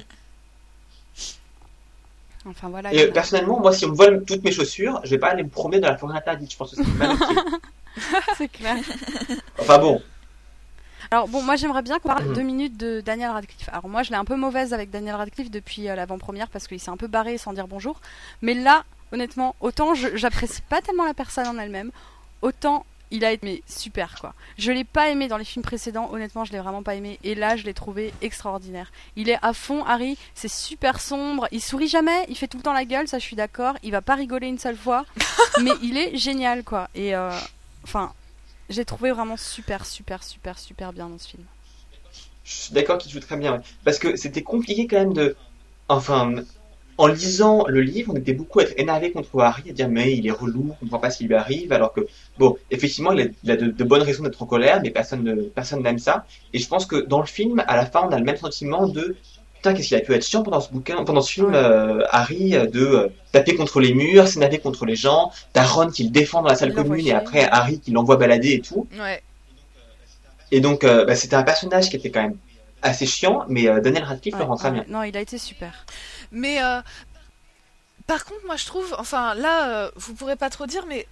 [2.46, 2.92] Enfin voilà.
[2.92, 5.18] Et il y euh, personnellement, moi, si on me vole toutes mes chaussures, je vais
[5.18, 6.50] pas aller me promener dans la forêt interdite.
[6.52, 7.16] Je pense que c'est mal
[8.38, 8.76] c'est clair.
[9.61, 10.02] Enfin bon,
[11.11, 12.35] Alors bon, moi j'aimerais bien qu'on parle Mhm.
[12.35, 13.68] deux minutes de Daniel Radcliffe.
[13.70, 16.81] Alors moi je l'ai un peu mauvaise avec Daniel Radcliffe depuis euh, l'avant-première parce qu'il
[16.81, 18.00] s'est un peu barré sans dire bonjour.
[18.40, 21.90] Mais là, honnêtement, autant j'apprécie pas tellement la personne en elle-même,
[22.40, 24.35] autant il a été mais super quoi.
[24.59, 27.18] Je l'ai pas aimé dans les films précédents, honnêtement je l'ai vraiment pas aimé.
[27.22, 28.90] Et là je l'ai trouvé extraordinaire.
[29.14, 32.62] Il est à fond, Harry, c'est super sombre, il sourit jamais, il fait tout le
[32.62, 33.75] temps la gueule, ça je suis d'accord.
[33.83, 35.05] Il va pas rigoler une seule fois,
[35.62, 36.88] mais il est génial quoi.
[36.94, 37.31] Et euh,
[37.85, 38.12] enfin,
[38.68, 41.44] j'ai trouvé vraiment super, super, super, super bien dans ce film.
[42.44, 43.53] je suis d'accord qu'il joue très bien.
[43.53, 43.62] ouais.
[43.85, 45.37] Parce que c'était compliqué quand même de.
[45.88, 46.33] Enfin,
[46.98, 50.14] en lisant le livre, on était beaucoup à être énervé contre Harry, à dire mais
[50.16, 52.07] il est relou, on comprend pas ce qui lui arrive, alors que,
[52.38, 55.22] bon, effectivement, il a, il a de, de bonnes raisons d'être en colère, mais personne
[55.24, 56.26] ne- personne n'aime ça.
[56.52, 58.87] Et je pense que dans le film, à la fin, on a le même sentiment
[58.87, 59.16] de
[59.55, 62.57] putain, qu'est-ce qu'il a pu être chiant pendant ce bouquin, pendant ce film, euh, Harry,
[62.57, 66.11] euh, de euh, taper contre les murs, s'énerver contre les gens, t'as Ron qui le
[66.11, 68.87] défend dans la salle Il commune et après Harry qui l'envoie balader et tout.
[68.98, 69.22] Ouais.
[70.50, 72.37] Et donc, euh, bah, c'était un personnage qui était quand même
[72.83, 74.85] assez chiant, mais Daniel Radcliffe le rend très bien.
[74.88, 75.87] Non, il a été super.
[76.33, 76.81] Mais euh,
[78.07, 81.07] par contre, moi je trouve, enfin là, euh, vous pourrez pas trop dire, mais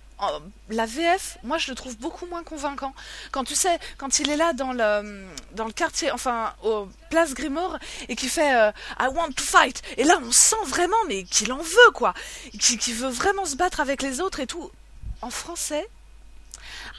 [0.68, 2.94] la VF, moi je le trouve beaucoup moins convaincant.
[3.30, 7.34] Quand tu sais, quand il est là dans le dans le quartier, enfin au place
[7.34, 7.78] Grimoire,
[8.08, 11.52] et qui fait euh, I want to fight, et là on sent vraiment, mais qu'il
[11.52, 12.14] en veut quoi,
[12.58, 14.70] qu'il qu'il veut vraiment se battre avec les autres et tout.
[15.22, 15.86] En français.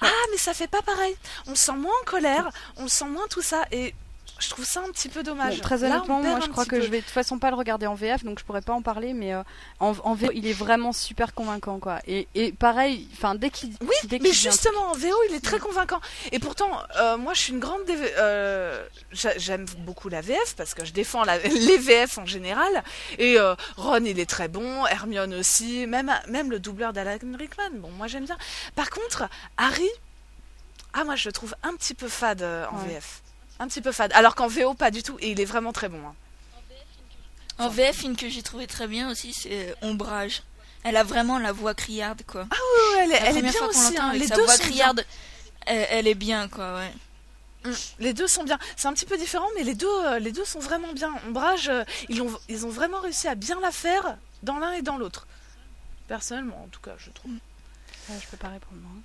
[0.02, 1.16] Ah, mais ça fait pas pareil.
[1.48, 3.94] On sent moins en colère, on sent moins tout ça, et
[4.42, 5.56] je trouve ça un petit peu dommage.
[5.56, 6.82] Bon, très honnêtement, moi je crois que peu.
[6.82, 8.82] je vais de toute façon pas le regarder en VF, donc je pourrais pas en
[8.82, 9.44] parler, mais euh,
[9.80, 12.00] en, en VO, il est vraiment super convaincant quoi.
[12.08, 15.60] Et, et pareil, enfin dès qu'il Oui, dès mais justement, en VO, il est très
[15.60, 16.02] convaincant.
[16.32, 17.82] Et pourtant, euh, moi, je suis une grande...
[17.90, 22.84] Euh, j'a- J'aime beaucoup la VF, parce que je défends la- les VF en général.
[23.18, 23.38] Et
[23.78, 27.70] Ron, il est très bon, Hermione aussi, même, même le doubleur d'Alan Rickman.
[27.76, 28.38] Bon, moi, j'aime bien.
[28.76, 29.24] Par contre,
[29.58, 29.90] Harry,
[30.94, 32.94] ah, moi, je le trouve un petit peu fade en Ouais.
[32.96, 33.21] VF.
[33.62, 34.12] Un petit peu fade.
[34.14, 35.18] Alors qu'en VO, pas du tout.
[35.20, 36.02] Et il est vraiment très bon.
[36.06, 36.16] hein.
[37.60, 40.42] En VF, une que j'ai trouvé très bien aussi, c'est euh, Ombrage.
[40.84, 42.48] Elle a vraiment la voix criarde, quoi.
[42.50, 43.98] Ah oui, elle, est- La elle est bien fois aussi.
[44.00, 44.10] hein.
[44.10, 44.72] avec Les sa deux voix sont bien.
[44.72, 45.06] criarde,
[45.68, 46.92] elle, elle est bien, quoi, ouais.
[47.66, 48.58] Mm, Les deux sont bien.
[48.76, 51.14] C'est un petit peu différent, mais les deux, euh, les deux sont vraiment bien.
[51.28, 54.82] Ombrage, euh, ils ont, ils ont vraiment réussi à bien la faire dans l'un et
[54.82, 55.28] dans l'autre.
[56.08, 57.32] Personnellement, en tout cas, je trouve.
[58.10, 58.82] Ouais, je peux pas répondre.
[58.88, 59.02] hein.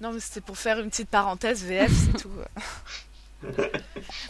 [0.00, 2.30] Non, mais c'était pour faire une petite parenthèse VF, c'est tout.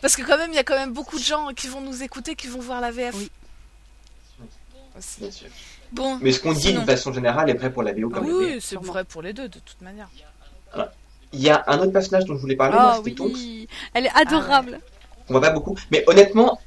[0.03, 2.03] Parce que quand même, il y a quand même beaucoup de gens qui vont nous
[2.03, 3.15] écouter, qui vont voir la VF.
[3.17, 3.31] Oui.
[4.99, 5.21] Aussi.
[5.21, 5.49] Bien sûr.
[5.93, 8.59] Bon, Mais ce qu'on dit de façon générale est vrai pour la VO comme Oui,
[8.61, 10.09] c'est vrai pour les deux, de toute manière.
[11.33, 14.15] Il y a un autre personnage dont je voulais parler, Ah c'était oui, elle est
[14.15, 14.81] adorable.
[15.29, 15.77] On voit pas beaucoup.
[15.93, 16.61] Mais honnêtement,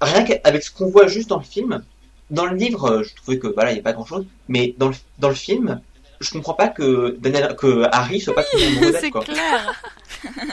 [0.00, 1.82] rien qu'avec ce qu'on voit juste dans le film,
[2.30, 4.26] dans le livre, euh, je trouvais que voilà, il n'y a pas grand chose.
[4.48, 5.80] Mais dans le, dans le film,
[6.22, 9.82] je comprends pas que, Daniel, que Harry soit pas toujours amoureux c'est clair.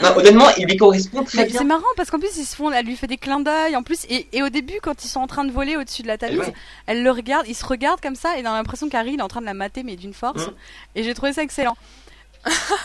[0.02, 1.58] Non, honnêtement, il lui correspond très bien.
[1.60, 3.84] c'est marrant parce qu'en plus ils se font, elle lui fait des clins d'œil en
[3.84, 6.18] plus et, et au début quand ils sont en train de voler au-dessus de la
[6.18, 6.54] Tamise, Ouais.
[6.88, 9.24] elle le regarde, ils se regardent comme ça et on a l'impression qu'Harry il est
[9.24, 10.52] en train de la mater mais d'une force Mm.
[10.96, 11.78] et j'ai trouvé ça excellent.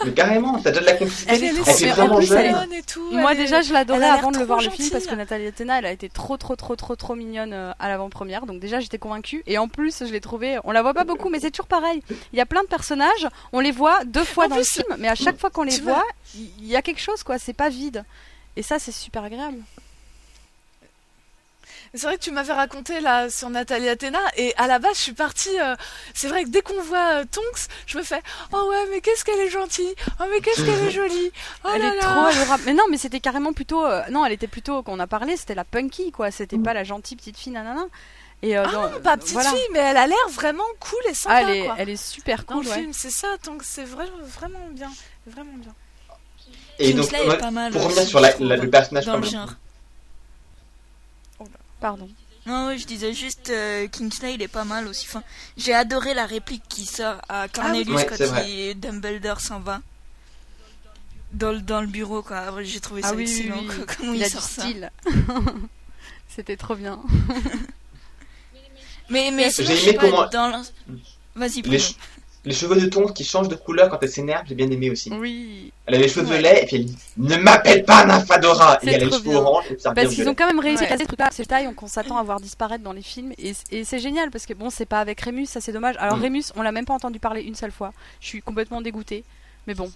[0.05, 1.33] Mais carrément, t'as déjà de la complicité.
[1.33, 2.73] Elle est Elle vraiment plus, elle est- jeune.
[2.73, 3.11] et tout.
[3.12, 5.87] Moi déjà je l'adorais avant de le voir le film parce que Nathalie Tena elle
[5.87, 9.43] a été trop trop trop trop trop mignonne euh, à l'avant-première donc déjà j'étais convaincue
[9.47, 12.03] et en plus je l'ai trouvée, on la voit pas beaucoup mais c'est toujours pareil.
[12.33, 14.83] Il y a plein de personnages, on les voit deux fois En dans plus, le
[14.85, 17.53] film mais à chaque fois qu'on les voit il y a quelque chose quoi, c'est
[17.53, 18.05] pas vide.
[18.57, 19.59] Et ça c'est super agréable.
[21.96, 25.00] C'est vrai que tu m'avais raconté là sur Nathalie Athéna et à la base je
[25.02, 25.61] suis partie.
[25.61, 25.76] euh,
[26.12, 28.20] c'est vrai que dès qu'on voit euh, Tonks, je me fais
[28.52, 31.30] oh ouais mais qu'est-ce qu'elle est gentille, oh mais qu'est-ce qu'elle est jolie,
[31.64, 32.02] oh elle là est là.
[32.02, 32.62] trop adorable.
[32.66, 33.85] Mais non, mais c'était carrément plutôt.
[33.87, 34.83] euh, non, elle était plutôt.
[34.83, 36.30] Qu'on a parlé, c'était la punky, quoi.
[36.33, 37.85] C'était pas la gentille petite fille, nanana.
[38.42, 39.50] Et euh, Ah dans- non, pas petite voilà.
[39.50, 41.74] fille, mais elle a l'air vraiment cool et sympa Ah, elle est, quoi.
[41.78, 42.76] elle est super Dans cool, le ouais.
[42.80, 44.90] film, c'est ça, Tonks, c'est vrai, vraiment bien,
[45.26, 45.72] vraiment bien.
[46.80, 49.26] Et donc, est pas mal pour revenir sur la- la- le personnage dans quand le
[49.26, 49.48] genre.
[51.85, 52.09] Pardon.
[52.47, 55.05] Non, oui, je disais juste euh, Kingsley, il est pas mal aussi.
[55.07, 55.23] Enfin,
[55.59, 58.16] j'ai adoré la réplique qui sort à Cornelius Ouais, quand
[58.47, 59.83] il- Dumbledore s'en va.
[61.35, 62.62] Dans le, dans le bureau, quoi.
[62.62, 63.66] J'ai trouvé ça Ah oui, excellent, oui.
[63.66, 64.64] quoi, comment Il il, a du sort ça.
[66.35, 67.03] C'était trop bien.
[69.11, 70.62] Mais, mais sinon, aimé comment- dans l'in-
[71.35, 71.61] Vas-y,
[72.44, 75.11] Les, cheveux de Tonks qui changent de couleur quand elle s'énerve, j'ai bien aimé aussi.
[75.12, 75.72] Oui.
[75.87, 76.38] Elle avait les cheveux Ouais.
[76.38, 79.35] violets et puis elle dit Ne m'appelle pas Nymphadora Et C'est elle a les cheveux
[79.37, 80.87] orange et Parce qu'ils ont quand même réussi Ouais.
[80.87, 83.33] à caser ce truc-là, ces tailles qu'on s'attend à voir disparaître dans les films.
[83.38, 85.96] Et, et c'est génial parce que bon, c'est pas avec Rémus, ça c'est dommage.
[85.98, 86.22] Alors Mm.
[86.22, 87.92] Rémus, on l'a même pas entendu parler une seule fois.
[88.20, 89.24] Je suis complètement dégoûtée.
[89.66, 89.90] Mais bon.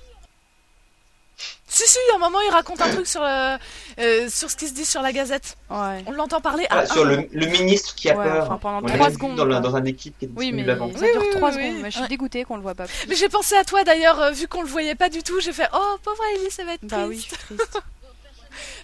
[1.78, 3.56] Si, si, à un moment il raconte un truc sur, euh,
[4.00, 5.56] euh, sur ce qui se dit sur la gazette.
[5.70, 6.02] Ouais.
[6.06, 8.46] On l'entend parler Ah, à sur un le, le ministre qui a Ouais, peur.
[8.46, 10.90] enfin, pendant On l'a trois vu secondes, Dans, un équipe qui est Oui, mais avant.
[10.92, 11.74] ça Oui, dure oui, 3 oui, secondes.
[11.76, 11.80] oui.
[11.82, 12.08] Mais je suis Ouais.
[12.08, 13.06] dégoûtée qu'on le voit pas plus.
[13.08, 15.52] Mais j'ai pensé à toi d'ailleurs, euh, vu qu'on le voyait pas du tout, j'ai
[15.52, 17.46] fait oh pauvre Ellie, ça va être Bah oui, je triste.
[17.46, 17.78] suis triste.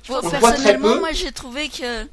[0.09, 2.05] Bon, personnellement, moi j'ai trouvé que,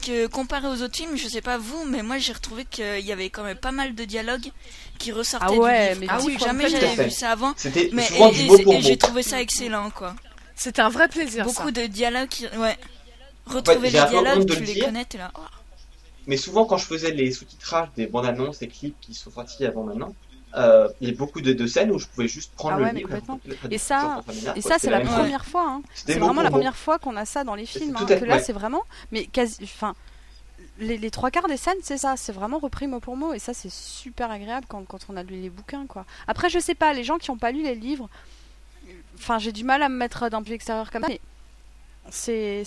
[0.00, 3.12] que comparé aux autres films, je sais pas vous, mais moi j'ai retrouvé qu'il y
[3.12, 4.50] avait quand même pas mal de dialogues
[4.98, 6.00] qui ressortaient Ah ouais, du livre.
[6.00, 7.52] mais ah oui, jamais j'avais vu ça avant.
[7.56, 10.14] C'était Mais souvent et- j'ai trouvé ça excellent quoi.
[10.56, 11.44] C'était un vrai plaisir.
[11.46, 11.70] Beaucoup ça.
[11.70, 12.46] de dialogues, qui...
[12.46, 12.76] ouais.
[13.46, 14.84] Retrouver les dialogues, tu le les dire.
[14.86, 15.30] connais, t'es là.
[15.36, 15.40] oh.
[16.26, 19.64] Mais souvent, quand je faisais les sous-titrages des bandes annonces et clips qui sont sortis
[19.64, 20.14] avant maintenant,
[20.56, 22.84] euh, il y a beaucoup de, de scènes où je pouvais juste prendre Ah le
[22.84, 23.10] ouais, livre.
[23.70, 24.22] Et ça,
[24.56, 25.64] Et ça, c'est la première fois.
[25.68, 25.82] hein.
[25.94, 27.96] C'est vraiment la première fois qu'on a ça dans les films.
[27.96, 28.82] hein, que là, c'est vraiment.
[29.12, 29.58] Mais quasi.
[29.62, 29.94] Enfin.
[30.78, 33.38] Les, les trois quarts des scènes, c'est ça, c'est vraiment repris mot pour mot, et
[33.38, 36.06] ça, c'est super agréable quand, quand on a lu les bouquins, quoi.
[36.26, 38.08] Après, je sais pas, les gens qui n'ont pas lu les livres,
[39.18, 41.20] enfin, j'ai du mal à me mettre d'un vue extérieur comme ça, mais
[42.10, 42.64] c'est,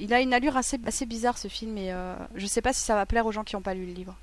[0.00, 2.80] il a une allure assez, assez bizarre ce film, et euh, je sais pas si
[2.80, 4.14] ça va plaire aux gens qui n'ont pas lu le livre.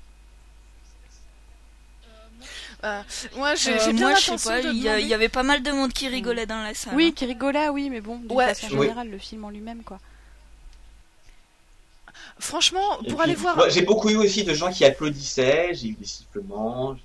[2.84, 3.02] Euh,
[3.36, 5.42] moi j'ai Euh, bien moi, je sais l'intention pas, de il y, demander- avait pas
[5.42, 6.94] mal de monde qui rigolait dans la salle.
[6.94, 7.12] Oui, hein.
[7.16, 8.48] qui rigolait, oui, mais bon, d'une Ouais.
[8.54, 8.82] façon Oui.
[8.88, 9.98] générale, le film en lui-même, quoi.
[12.38, 13.56] Franchement, pour puis, aller voir.
[13.56, 16.94] moi, J'ai beaucoup eu aussi de gens qui applaudissaient, j'ai eu des sifflements.
[16.94, 17.02] j'ai-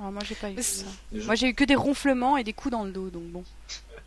[0.00, 0.84] Ah, moi, j'ai pas eu ça.
[1.12, 3.44] Moi, j'ai eu que des ronflements et des coups dans le dos, donc bon.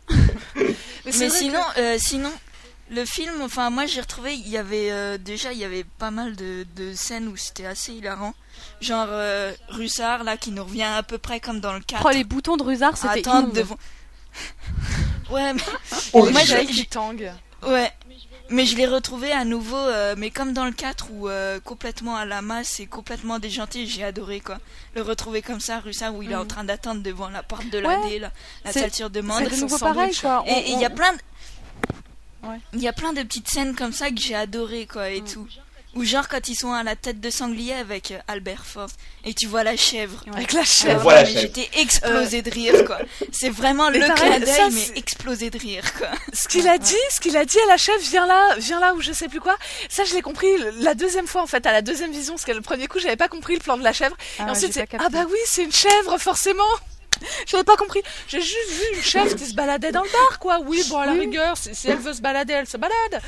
[1.04, 2.32] Mais, sinon, que- euh, sinon,
[2.90, 6.10] le film, enfin moi j'ai retrouvé, il y avait euh, déjà il y avait pas
[6.10, 8.34] mal de, de scènes où c'était assez hilarant,
[8.80, 12.02] genre euh, Russard là qui nous revient à peu près comme dans le 4.
[12.06, 13.78] Oh, les boutons de Rusard, c'était Attendre devant.
[15.30, 15.60] ouais, mais
[16.12, 16.66] Oh, moi j'ai,
[17.66, 17.90] ouais,
[18.50, 22.16] mais je l'ai retrouvé à nouveau, euh, mais comme dans le 4 où euh, complètement
[22.16, 24.58] à la masse et complètement déjanté, j'ai adoré quoi.
[24.94, 26.46] Le retrouver comme ça, Russard où il est en Mhm.
[26.48, 28.08] train d'attendre devant la porte de la Ouais.
[28.10, 28.30] D, là,
[28.64, 29.44] la ceinture de C'est mandre.
[29.50, 30.20] de son nouveau sandwich.
[30.22, 30.44] pareil, quoi.
[30.46, 31.18] On- Et il y a plein de...
[32.42, 32.58] Ouais.
[32.74, 35.46] Il y a plein de petites scènes comme ça que j'ai adoré quoi et tout.
[35.94, 38.92] Ou genre quand ils sont à la tête de sanglier avec euh, Albert Force
[39.24, 40.22] et tu vois la chèvre.
[40.34, 41.10] Avec la Alors chèvre.
[41.10, 41.40] chèvre.
[41.40, 42.98] J'étais explosé de rire quoi.
[43.32, 46.08] C'est vraiment Mais le pareil, clin d'œil mais explosé de rire quoi.
[46.34, 48.92] Ce qu'il a dit, ce qu'il a dit à la chef, viens là, viens là,
[48.94, 49.56] ou je sais plus quoi.
[49.88, 50.48] Ça, je l'ai compris
[50.80, 53.16] la deuxième fois, en fait, à la deuxième vision, parce que le premier coup, j'avais
[53.16, 54.16] pas compris le plan de la chèvre.
[54.38, 56.62] Ah, et ensuite, j'ai c'est, ah bah oui, c'est une chèvre, forcément.
[57.46, 58.02] J'avais pas compris.
[58.28, 60.60] J'ai juste vu une chèvre qui se baladait dans le bar, quoi.
[60.64, 63.22] Oui, bon, à la rigueur, si, si elle veut se balader, elle se balade.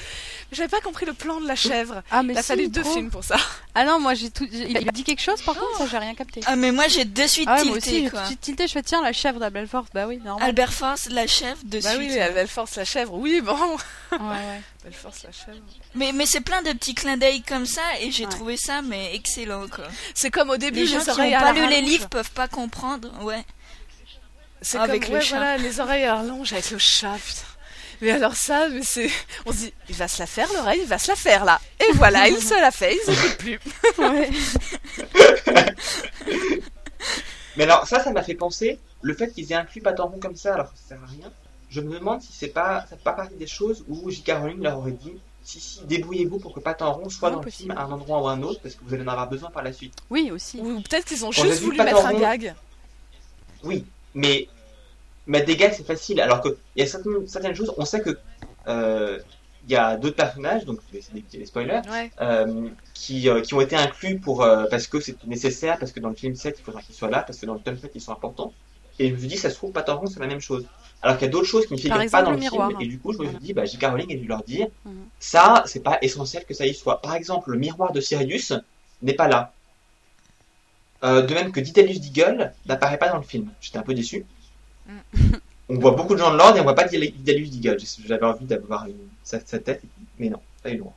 [0.53, 2.03] J'avais pas compris le plan de la chèvre.
[2.11, 2.93] Ah, mais Il a si, fallu deux trop.
[2.95, 3.37] films pour ça.
[3.75, 4.47] Ah non, moi j'ai tout.
[4.51, 6.41] Il a dit quelque chose par contre, ça j'ai rien capté.
[6.47, 8.23] Ah mais moi j'ai de suite Ah ouais, moi tilté aussi, j'ai tout quoi.
[8.23, 8.67] de suite tilté.
[8.67, 10.49] Je fais tiens, la chèvre d'Abel Force, bah oui, normal.
[10.49, 12.11] Albert Force, la chef de Bah suite.
[12.11, 13.13] oui, elle force la chèvre.
[13.15, 13.53] Oui, bon.
[14.13, 14.91] Ouais, ouais.
[14.91, 15.59] Force la chèvre.
[15.95, 18.31] Mais, mais c'est plein de petits clins d'œil comme ça et j'ai Ouais.
[18.31, 19.85] trouvé ça mais excellent quoi.
[20.15, 23.13] C'est comme au début, Les gens qui n'ont pas lu les livres peuvent pas comprendre,
[23.23, 23.45] ouais.
[24.61, 25.37] C'est Avec comme, le ouais, chat.
[25.37, 27.43] voilà, les oreilles à rallonge avec le chat, putain.
[28.01, 29.11] Mais alors ça, mais c'est...
[29.47, 31.61] On se dit, il va se la faire l'oreille, il va se la faire là.
[31.81, 33.59] Et voilà, il se la fait, ils écoutent plus.
[33.99, 34.31] Ouais.
[37.57, 40.55] Mais alors, ça, ça m'a fait penser, le fait qu'ils aient inclus Pataron comme ça,
[40.55, 41.33] alors que ça sert à rien,
[41.71, 44.31] je me demande si c'est pas, ça fait pas partie des choses où J.K.
[44.31, 47.73] Rowling leur aurait dit, si, si, débrouillez-vous pour que Pataron soit Ouais, dans le film
[47.73, 49.65] à un endroit ou à un autre, parce que vous allez en avoir besoin par
[49.65, 49.95] la suite.
[50.09, 50.61] Oui, aussi.
[50.61, 52.55] Ou peut-être qu'ils ont Quand juste voulu mettre un gag.
[53.65, 54.49] Oui, mais
[55.27, 58.01] mettre des gags, c'est facile, alors que il y a certaines, certaines choses, on sait
[58.03, 58.19] que,
[58.69, 59.19] euh,
[59.63, 62.11] il y a d'autres personnages, donc des, des spoilers, Ouais.
[62.21, 64.39] euh, qui, euh, qui ont été inclus pour
[64.71, 67.23] parce que c'est nécessaire, parce que dans le film 7, il faudra qu'ils soient là,
[67.23, 68.55] parce que dans le tome 7, ils sont importants.
[68.99, 70.67] Et je me suis dit, ça se trouve, Pataron, c'est la même chose.
[71.03, 72.69] Alors qu'il y a d'autres choses qui ne figurent pas dans le miroir.
[72.69, 73.39] film, et du coup, je me suis Voilà.
[73.47, 73.85] dit, bah, J.K.
[73.87, 75.11] Rowling a dû leur dire, Mhm.
[75.19, 77.01] ça, c'est pas essentiel que ça y soit.
[77.01, 78.53] Par exemple, le miroir de Sirius
[79.03, 79.58] n'est pas là.
[81.05, 83.49] Euh, de même que Didalius Deagle n'apparaît pas dans le film.
[83.61, 84.25] J'étais un peu déçu.
[85.69, 87.79] On voit beaucoup de gens de l'ordre et on voit pas Didalius Deagle.
[88.07, 89.83] J'avais envie d'avoir une- sa, sa tête,
[90.19, 90.97] mais non, pas eu le droit.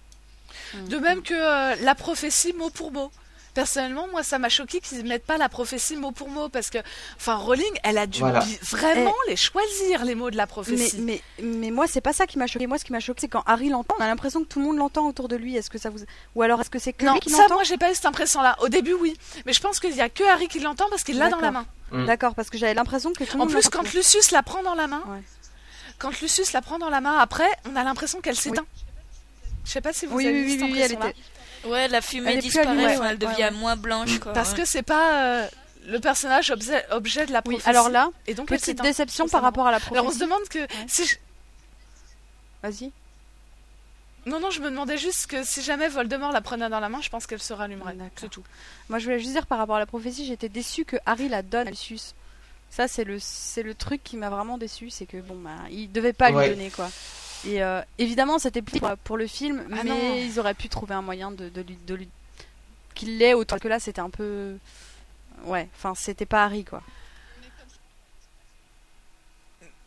[0.89, 3.11] De même que euh, la prophétie mot pour mot.
[3.53, 6.77] Personnellement, moi, ça m'a choqué qu'ils mettent pas la prophétie mot pour mot parce que,
[7.17, 8.45] enfin, Rowling, elle a dû Voilà.
[8.69, 10.99] vraiment les choisir les mots de la Mais, prophétie.
[10.99, 12.65] mais, mais moi, c'est pas ça qui m'a choqué.
[12.65, 14.65] Moi, ce qui m'a choqué, c'est quand Harry l'entend, on a l'impression que tout le
[14.65, 15.57] monde l'entend autour de lui.
[15.57, 15.99] Est-ce que ça vous.
[16.35, 17.95] Ou alors, est-ce que c'est que non, lui qui ça, l'entend moi, j'ai pas eu
[17.95, 18.55] cette impression-là.
[18.61, 21.17] Au début, oui, mais je pense qu'il y a que Harry qui l'entend parce qu'il
[21.17, 21.65] l'a dans la main.
[21.91, 22.05] Mm.
[22.05, 23.79] D'accord, parce que j'avais l'impression que tout le En monde plus, l'entend.
[23.81, 25.21] quand Lucius la prend dans la main, Ouais.
[25.99, 28.65] quand Lucius la prend dans la main, après, on a l'impression qu'elle s'éteint.
[29.65, 31.09] Je sais pas si vous Oui, avez oui, vu oui, cette oui, elle impression-là.
[31.09, 31.19] était.
[31.65, 33.51] Ouais, la fumée disparaît, allumée, enfin, ouais, elle devient ouais, ouais.
[33.51, 34.33] moins blanche quoi.
[34.33, 34.57] Parce ouais.
[34.57, 35.47] que c'est pas euh,
[35.87, 37.69] le personnage objet, objet de la Oui, prophétie.
[37.69, 39.91] alors là, et donc petite déception par rapport à la marrant.
[39.91, 40.57] Alors on se prophétie.
[40.59, 41.17] demande que si je-
[42.63, 42.91] Vas-y.
[44.27, 47.01] non non, je me demandais juste que si jamais Voldemort la prenait dans la main,
[47.01, 47.97] je pense qu'elle se rallumerait.
[48.15, 48.43] C'est tout.
[48.89, 51.41] Moi, je voulais juste dire par rapport à la prophétie, j'étais déçue que Harry la
[51.41, 52.13] donne à Lucius.
[52.69, 55.91] Ça, c'est le, c'est le truc qui m'a vraiment déçu, c'est que bon, bah, il
[55.91, 56.49] devait pas Ouais.
[56.49, 56.89] lui donner quoi.
[57.47, 60.15] Et euh, évidemment, c'était plus pour, pour le film, Ah mais non.
[60.15, 62.09] ils auraient pu trouver un moyen de, de lui, de lui-
[62.93, 64.55] qu'il l'ait autant que là, c'était un peu,
[65.45, 66.83] ouais, enfin, c'était pas Harry quoi.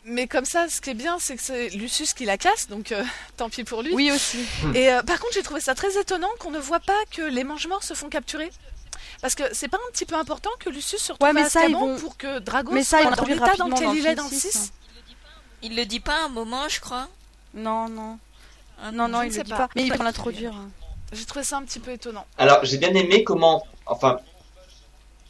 [0.07, 2.91] Mais comme ça, ce qui est bien, c'est que c'est Lucius qui la casse, donc
[2.91, 3.03] euh,
[3.37, 3.93] tant pis pour lui.
[3.93, 4.45] Oui aussi.
[4.75, 7.43] Et euh, par contre, j'ai trouvé ça très étonnant qu'on ne voit pas que les
[7.43, 8.51] mange-morts se font capturer.
[9.21, 11.49] Parce que c'est pas un petit peu important que Lucius se retrouve Ouais, mais à
[11.49, 14.15] ça, ils vont- pour que Drago Mais ça, soit dans l'état dans lequel il est
[14.15, 14.51] dans le film 6.
[14.51, 14.73] six.
[15.63, 17.07] Il le dit pas à un moment, je crois.
[17.55, 18.17] Non, non,
[18.81, 19.57] Ah, non, non, je il ne le dit pas.
[19.57, 19.69] pas.
[19.75, 20.53] Mais il va l'introduire.
[21.13, 22.25] J'ai trouvé ça un petit peu étonnant.
[22.37, 24.19] Alors, j'ai bien aimé comment, enfin,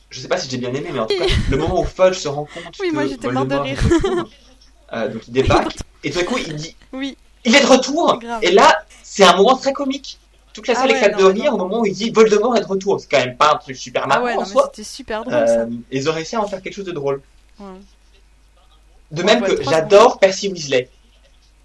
[0.09, 2.15] je sais pas si j'ai bien aimé, mais en tout cas, le moment où Fudge
[2.17, 3.79] se rend compte Oui, que moi, j'étais morte de rire.
[4.93, 7.17] euh, donc il débarque, et tout à coup il dit, Oui.
[7.43, 10.17] il est de retour, et là, c'est un moment très comique.
[10.53, 12.55] Toute la Ah salle ouais, éclate non, de rire au moment où il dit Voldemort
[12.55, 12.97] est de retour.
[13.01, 14.69] C'est quand même pas un truc super Ah marrant ouais, non, en soi.
[14.71, 15.33] c'était super drôle.
[15.33, 17.21] Euh, ils ont réussi à en faire quelque chose de drôle.
[17.59, 17.67] Ouais.
[19.11, 20.89] De même ouais, que j'adore Percy Weasley.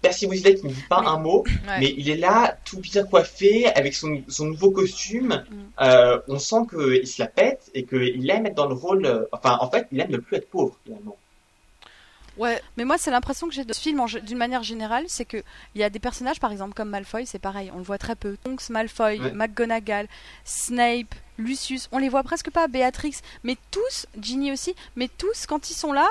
[0.01, 1.79] Percy Weasley qui ne dit pas un mot, Ouais.
[1.79, 5.43] mais il est là, tout bien coiffé, avec son, son nouveau costume.
[5.49, 5.55] Mm.
[5.81, 9.05] Euh, on sent qu'il se la pète et qu'il aime être dans le rôle.
[9.05, 11.17] euh, Enfin, en fait, il aime ne plus être pauvre finalement.
[12.37, 15.43] Ouais, Mais moi, c'est l'impression que j'ai de ce film d'une manière générale, c'est que
[15.75, 18.15] il y a des personnages, par exemple comme Malfoy, c'est pareil, on le voit très
[18.15, 18.37] peu.
[18.43, 19.31] Tonks, Malfoy, Ouais.
[19.33, 20.07] McGonagall,
[20.45, 22.67] Snape, Lucius, on les voit presque pas.
[22.67, 26.07] Béatrix, mais tous, Ginny aussi, mais tous quand ils sont là,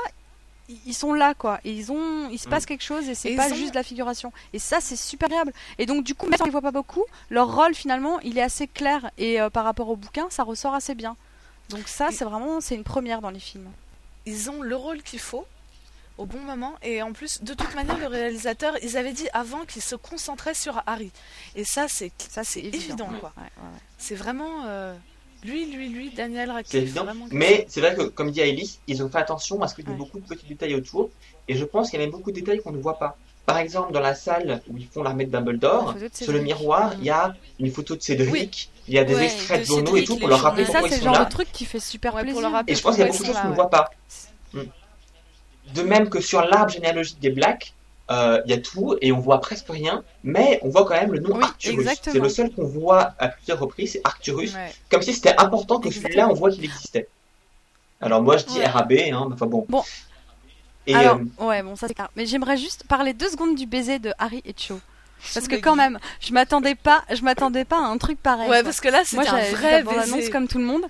[0.87, 1.61] ils sont là quoi.
[1.65, 4.33] Et ils ont, il se passe quelque chose et c'est pas juste de la figuration.
[4.53, 5.53] Et ça, c'est super agréable.
[5.79, 8.39] Et donc du coup, même si on les voit pas beaucoup, leur rôle finalement, il
[8.39, 11.17] est assez clair et euh, par rapport au bouquin, ça ressort assez bien.
[11.71, 13.69] Donc ça, Et- c'est vraiment, c'est une première dans les films.
[14.27, 15.47] ils ont le rôle qu'il faut
[16.19, 16.75] au bon moment.
[16.83, 20.53] Et en plus, de toute manière, le réalisateur, ils avaient dit avant qu'il se concentrait
[20.55, 21.11] sur Harry.
[21.55, 23.07] Et ça, c'est Ça, c'est évident.
[23.07, 23.33] évident, quoi.
[23.39, 23.79] Ouais, ouais, ouais.
[23.97, 24.95] C'est vraiment euh,
[25.45, 26.71] lui, lui, lui, Daniel Radcliffe.
[26.71, 27.05] C'est évident.
[27.05, 29.85] vraiment Mais c'est vrai que, comme dit Alice, ils ont fait attention à ce qu'il
[29.85, 29.99] y ait Ouais.
[29.99, 31.11] beaucoup de petits détails autour.
[31.49, 33.17] Et je pense qu'il y a même beaucoup de détails qu'on ne voit pas.
[33.47, 36.95] par exemple, dans la salle où ils font l'armée de Dumbledore, de sur le miroir,
[36.99, 38.69] il y a une photo de Cédric, Oui.
[38.87, 40.73] il y a des Ouais, extraits de journaux et tout pour leur rappeler Et ça,
[40.75, 41.25] pourquoi c'est ils le sont genre là.
[41.25, 42.43] de truc qui fait super Ouais, pour plaisir.
[42.43, 44.55] leur rappeler Et je pense qu'il y a pourquoi beaucoup de ils choses sont qu'on
[44.55, 44.71] ne là, voit pas.
[45.73, 45.73] Mm.
[45.75, 47.73] De même que sur l'arbre généalogique des Blacks,
[48.11, 51.13] euh, il y a tout et on voit presque rien, mais on voit quand même
[51.13, 51.89] le nom Oui, Arcturus.
[52.03, 54.73] C'est le seul qu'on voit à plusieurs reprises, c'est Arcturus, Ouais.
[54.91, 57.09] comme si c'était important que celui-là on voit qu'il existait.
[58.01, 58.67] Alors moi je dis Ouais.
[58.67, 59.65] RAB, hein, mais enfin bon.
[59.69, 59.83] Bon.
[60.87, 62.09] Et Alors, euh, ouais, bon, ça c'est clair.
[62.17, 64.81] Mais j'aimerais juste parler deux secondes du baiser de Harry et Cho.
[65.35, 68.49] Parce que quand même, je m'attendais pas, je m'attendais pas à un truc pareil.
[68.49, 70.31] Ouais, parce que là, c'était un vrai baiser.
[70.31, 70.83] comme tout le monde.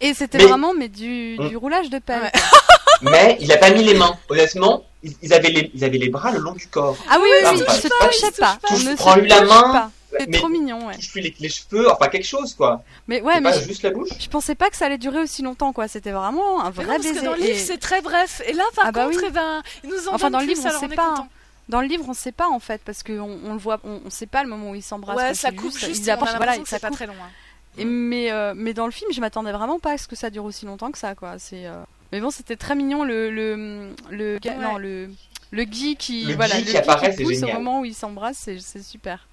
[0.00, 2.22] Et c'était Mais- vraiment mais du, du roulage de pelle.
[2.22, 2.30] Ouais.
[3.02, 4.16] mais il a pas mis les mains.
[4.28, 6.96] Honnêtement, ils, ils avaient les, ils avaient les bras le long du corps.
[7.08, 8.58] Ah oui, Ah, oui, oui, bah, il se touche pas.
[8.70, 9.90] On ne se prends-lui la main, pas.
[10.18, 10.94] C'est trop mignon, ouais.
[10.94, 12.82] Touche-lui les, les cheveux, enfin quelque chose quoi.
[13.06, 14.08] Mais ouais, mais pas juste la bouche.
[14.18, 15.88] je pensais pas que ça allait durer aussi longtemps, quoi.
[15.88, 17.20] C'était vraiment un vrai non, parce baiser.
[17.20, 18.40] que dans le Et livre, c'est très bref.
[18.46, 19.24] Et là, par Ah bah contre, oui.
[19.28, 21.08] eh ben, ils nous en Enfin, donnent dans le plus, livre, on sait pas.
[21.10, 21.28] content.
[21.68, 24.10] Dans le livre, on sait pas en fait, parce qu'on on le voit, on, on
[24.10, 25.16] sait pas le moment où ils s'embrassent.
[25.16, 26.06] Ouais, ça coupe juste, juste.
[26.06, 27.12] ils voilà, ça c'est pas très long.
[27.20, 27.28] hein.
[27.76, 30.30] Et mais, euh, mais dans le film, je m'attendais vraiment pas à ce que ça
[30.30, 31.34] dure aussi longtemps que ça, quoi.
[31.38, 31.66] C'est.
[31.66, 31.74] euh,
[32.12, 34.56] Mais bon, c'était très mignon le le le Ouais.
[34.56, 35.10] non le
[35.50, 37.84] le Guy qui Le voilà Guy le qui Guy apparaît, c'est pousse au moment où
[37.84, 39.28] ils s'embrassent, c'est super.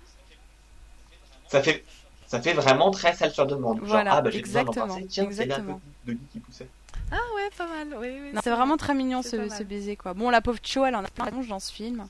[1.50, 1.84] Ça fait,
[2.28, 3.86] ça fait vraiment très celle sur demande.
[3.88, 5.08] Genre, Voilà, ah bah j'ai besoin exactement, d'embrasser.
[5.08, 5.74] Tiens, c'est là de,
[6.06, 6.68] de Guy qui poussait.
[7.12, 7.96] Ah ouais, pas mal.
[8.00, 10.14] Oui, oui, C'est vraiment très mignon ce, ce baiser quoi.
[10.14, 12.08] Bon la pauvre Cho elle en a plein tronche dans ce film.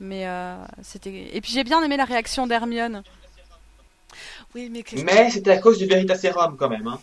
[0.00, 3.04] Mais euh, c'était et puis j'ai bien aimé la réaction d'Hermione.
[4.54, 6.86] Oui, mais Mais c'était à cause du Veritaserum quand même.
[6.88, 7.00] Hein.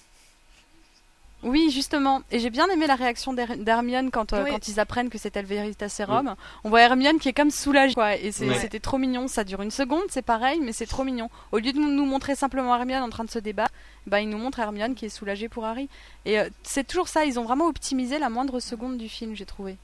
[1.42, 2.22] Oui, justement.
[2.32, 4.52] Et j'ai bien aimé la réaction d'Her- d'Hermione quand, euh, Oui.
[4.52, 6.36] quand ils apprennent que c'était le Veritaserum.
[6.66, 8.16] On voit Hermione qui est comme soulagée, quoi.
[8.18, 8.60] Et c'est- Ouais.
[8.60, 9.28] c'était trop mignon.
[9.30, 11.30] Ça dure une seconde, c'est pareil, mais c'est trop mignon.
[11.54, 13.72] Au lieu de nous montrer simplement Hermione en train de se débattre,
[14.06, 15.88] bah, ils nous montrent Hermione qui est soulagée pour Harry.
[16.26, 17.24] Et euh, c'est toujours ça.
[17.24, 19.78] Ils ont vraiment optimisé la moindre seconde du film, j'ai trouvé.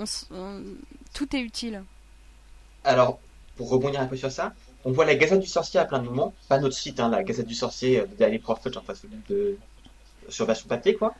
[0.00, 0.04] On
[1.14, 1.82] Tout est utile.
[2.84, 3.18] Alors,
[3.56, 4.52] pour rebondir un peu sur ça,
[4.84, 6.34] on voit la Gazette du Sorcier à plein de moments.
[6.48, 9.56] Pas notre site, hein, la Gazette du Sorcier euh, de Daily Prophet, enfin celui de
[10.28, 11.14] sur version papier quoi.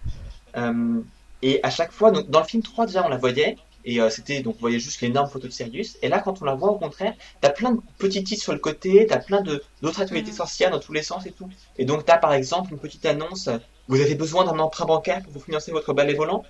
[0.56, 1.00] Euh,
[1.42, 3.56] et à chaque fois, donc, dans le film 3 déjà on la voyait.
[3.84, 5.96] Et euh, c'était donc on voyait juste l'énorme photo de Sirius.
[6.02, 8.58] Et là, quand on la voit, au contraire, t'as plein de petits titres sur le
[8.58, 10.36] côté, t'as plein de d'autres actualités Mhm.
[10.36, 11.48] sorcières dans tous les sens et tout.
[11.78, 13.48] Et donc t'as par exemple une petite annonce.
[13.86, 16.44] Vous avez besoin d'un emprunt bancaire pour vous financer votre balai volant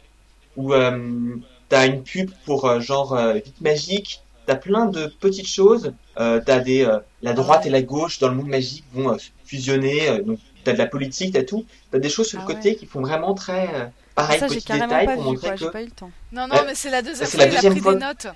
[0.56, 1.36] Ou euh,
[1.68, 4.22] t'as une pub pour euh, genre vite magique.
[4.46, 5.92] T'as plein de petites choses.
[6.16, 6.88] T'as des
[7.22, 10.20] la droite et la gauche dans le monde magique vont fusionner.
[10.22, 11.66] donc t'as de la politique, t'as tout.
[11.90, 12.76] T'as des choses sur le Ah côté ouais.
[12.76, 15.48] qui font vraiment très euh, pareil ça, j'ai petit carrément détail pas pour vu, montrer
[15.48, 15.56] quoi.
[15.56, 16.10] que J'ai pas eu le temps.
[16.32, 17.94] Non, non, Euh, mais c'est la deuxième c'est fois, la il a deuxième pris fois.
[17.94, 18.26] des notes.
[18.26, 18.34] Bah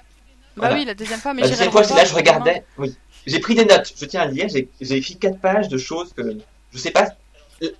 [0.57, 0.75] Voilà.
[0.77, 2.65] oui, la deuxième fois, mais la deuxième fois, c'est là je regardais.
[2.79, 2.95] Oui,
[3.27, 3.93] j'ai pris des notes.
[3.97, 4.49] Je tiens à le dire.
[4.49, 6.23] J'ai j'ai écrit quatre pages de choses que
[6.73, 7.09] je sais pas.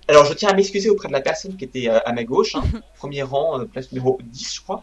[0.07, 2.55] Alors, je tiens à m'excuser auprès de la personne qui était euh, à ma gauche,
[2.55, 2.63] hein,
[2.97, 4.81] premier rang, euh, place numéro 10, je crois,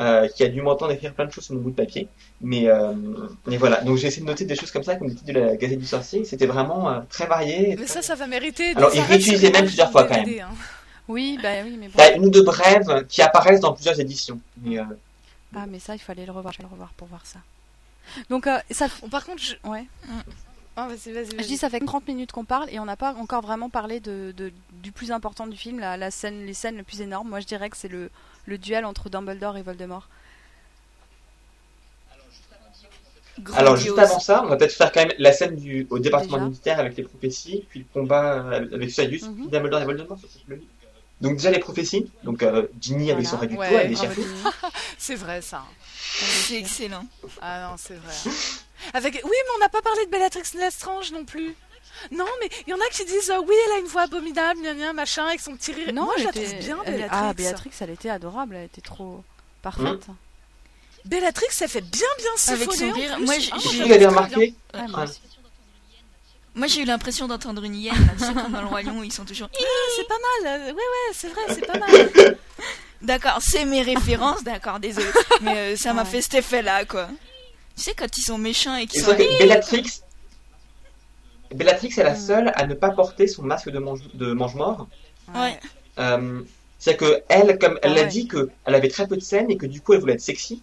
[0.00, 2.08] euh, qui a dû m'entendre écrire plein de choses sur mon bout de papier.
[2.40, 2.92] Mais, euh,
[3.46, 5.38] mais voilà, donc j'ai essayé de noter des choses comme ça, comme les titres de
[5.40, 6.24] la Gazette du Sorcier.
[6.24, 7.76] C'était vraiment euh, très varié.
[7.78, 8.74] Mais ça, ça va mériter.
[8.76, 10.28] Alors, des il arrêts réutilisait sur même plusieurs fois, quand même.
[10.40, 10.48] hein.
[11.08, 11.94] Oui, bah oui, mais bon.
[11.96, 14.40] T'as une ou deux brèves qui apparaissent dans plusieurs éditions.
[14.62, 14.84] Mais, euh,
[15.54, 16.52] Ah, mais ça, il fallait le revoir.
[16.52, 17.40] Je vais le revoir pour voir ça.
[18.30, 18.86] Donc, euh, ça.
[19.10, 19.54] par contre, je...
[19.68, 19.84] Ouais.
[20.74, 23.12] Ah, vas-y, vas-y, Je dis ça fait 30 minutes qu'on parle et on n'a pas
[23.14, 26.76] encore vraiment parlé de, de- du plus important du film, la, la scène, les scènes
[26.78, 27.28] les plus énormes.
[27.28, 28.10] Moi je dirais que c'est le,
[28.46, 30.08] le duel entre Dumbledore et Voldemort.
[33.54, 36.36] Alors, juste avant ça, on va peut-être faire quand même la scène du, au département
[36.36, 36.48] Déjà.
[36.48, 39.34] militaire avec les prophéties, puis le combat euh, avec Sirius, Mhm.
[39.36, 40.18] puis Dumbledore et Voldemort.
[41.22, 43.94] Donc déjà les prophéties, donc euh, Ginny avec son réducteur, Ouais, elle.
[43.94, 44.24] Denis.
[44.98, 45.64] C'est vrai, ça.
[45.88, 47.06] C'est excellent.
[47.40, 48.12] Ah non, c'est vrai.
[48.94, 49.14] Avec...
[49.14, 51.54] Oui, mais on n'a pas parlé de Bellatrix Lestrange non plus.
[52.10, 54.60] Non, mais il y en a qui disent euh, oui, elle a une voix abominable,
[54.62, 55.92] gna gna, machin, avec son petit rire.
[55.92, 57.08] Non, Moi, je elle la trouve était- bien, Bellatrix.
[57.10, 59.22] Ah, Béatrix, elle était adorable, elle était trop
[59.62, 60.06] parfaite.
[61.04, 64.54] Bellatrix, elle fait bien, bien Avec siphonner son rire, moi, j'ai- remarqué
[64.88, 65.06] moi Ah.
[66.54, 68.98] Moi j'ai eu l'impression d'entendre une hyène, là, tu sais, comme dans le Roi Lion,
[68.98, 69.48] où ils sont toujours.
[69.54, 69.64] Ah,
[69.96, 70.66] c'est pas mal.
[70.66, 72.36] Ouais, ouais, c'est vrai, c'est pas mal.
[73.02, 75.06] D'accord, c'est mes références, d'accord, désolé.
[75.40, 76.08] Mais euh, ça m'a Ouais.
[76.08, 77.08] fait cet effet-là, quoi.
[77.76, 79.10] Tu sais, quand ils sont méchants et qu'ils sont.
[79.16, 80.02] que Bellatrix,
[81.54, 82.16] Bellatrix est la Mm.
[82.16, 84.88] seule à ne pas porter son masque de mange, de mange-mort.
[85.34, 85.58] Ouais.
[85.98, 86.40] Euh,
[86.78, 88.06] C'est que elle, comme elle Ah l'a ouais.
[88.08, 90.20] dit, que elle avait très peu de scènes et que du coup elle voulait être
[90.20, 90.62] sexy.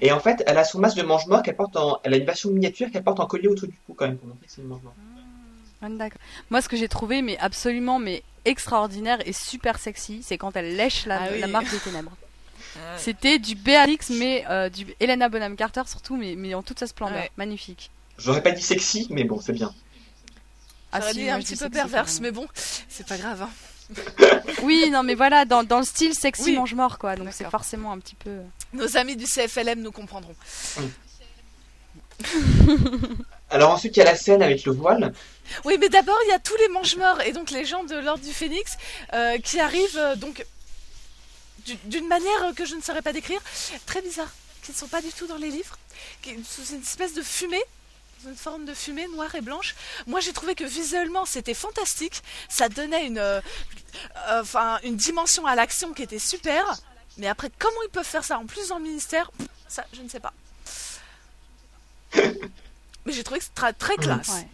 [0.00, 2.24] Et en fait, elle a son masque de mange-mort qu'elle porte en, elle a une
[2.24, 4.62] version miniature qu'elle porte en collier autour du cou quand même pour montrer que c'est
[4.62, 4.94] une mange-mort.
[5.82, 6.18] Ah, d'accord.
[6.50, 10.74] Moi, ce que j'ai trouvé, mais absolument, mais extraordinaire et super sexy, c'est quand elle
[10.76, 11.40] lèche la, Ah oui.
[11.40, 12.16] la marque des ténèbres.
[12.96, 16.86] C'était du Béatrix, mais euh, du Helena Bonham Carter surtout, mais, mais en toute sa
[16.86, 17.18] splendeur.
[17.18, 17.30] Ouais.
[17.36, 17.90] Magnifique.
[18.16, 19.72] J'aurais pas dit sexy, mais bon, c'est bien.
[20.92, 22.46] Ah, J'aurais si, dit moi, un petit peu perverse, mais bon,
[22.88, 23.42] c'est pas grave.
[23.42, 23.50] hein.
[24.62, 26.56] Oui, non, mais voilà, dans, dans le style sexy Oui.
[26.56, 27.16] mange-mort, quoi.
[27.16, 28.38] Donc c'est forcément un petit peu.
[28.72, 30.34] Nos amis du CFLM nous comprendront.
[33.50, 35.12] Alors ensuite, il y a la scène avec le voile.
[35.64, 38.22] Oui, mais d'abord, il y a tous les mange-morts et donc les gens de l'Ordre
[38.24, 38.76] du Phénix
[39.14, 40.44] euh, qui arrivent euh, donc
[41.64, 43.40] du- d'une manière que je ne saurais pas décrire,
[43.86, 44.30] très bizarre,
[44.62, 45.78] qui ne sont pas du tout dans les livres,
[46.22, 47.62] qui sous une espèce de fumée.
[48.26, 49.74] Une forme de fumée noire et blanche.
[50.06, 52.22] Moi, j'ai trouvé que visuellement, c'était fantastique.
[52.48, 53.40] Ça donnait une, euh,
[54.28, 56.64] euh, enfin, une dimension à l'action qui était super.
[57.16, 59.30] Mais après, comment ils peuvent faire ça en plus dans le ministère?
[59.68, 60.32] Ça, je ne sais pas.
[62.14, 64.48] Mais j'ai trouvé que c'était très, classe Ouais.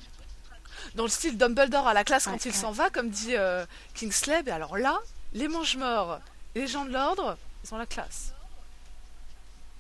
[0.95, 2.57] dans le style Dumbledore à la classe quand il ouais.
[2.57, 4.43] s'en va, comme dit euh, Kingsley.
[4.47, 4.99] Et alors là,
[5.33, 6.21] les mange-morts
[6.55, 8.34] les gens de l'ordre, ils ont la classe.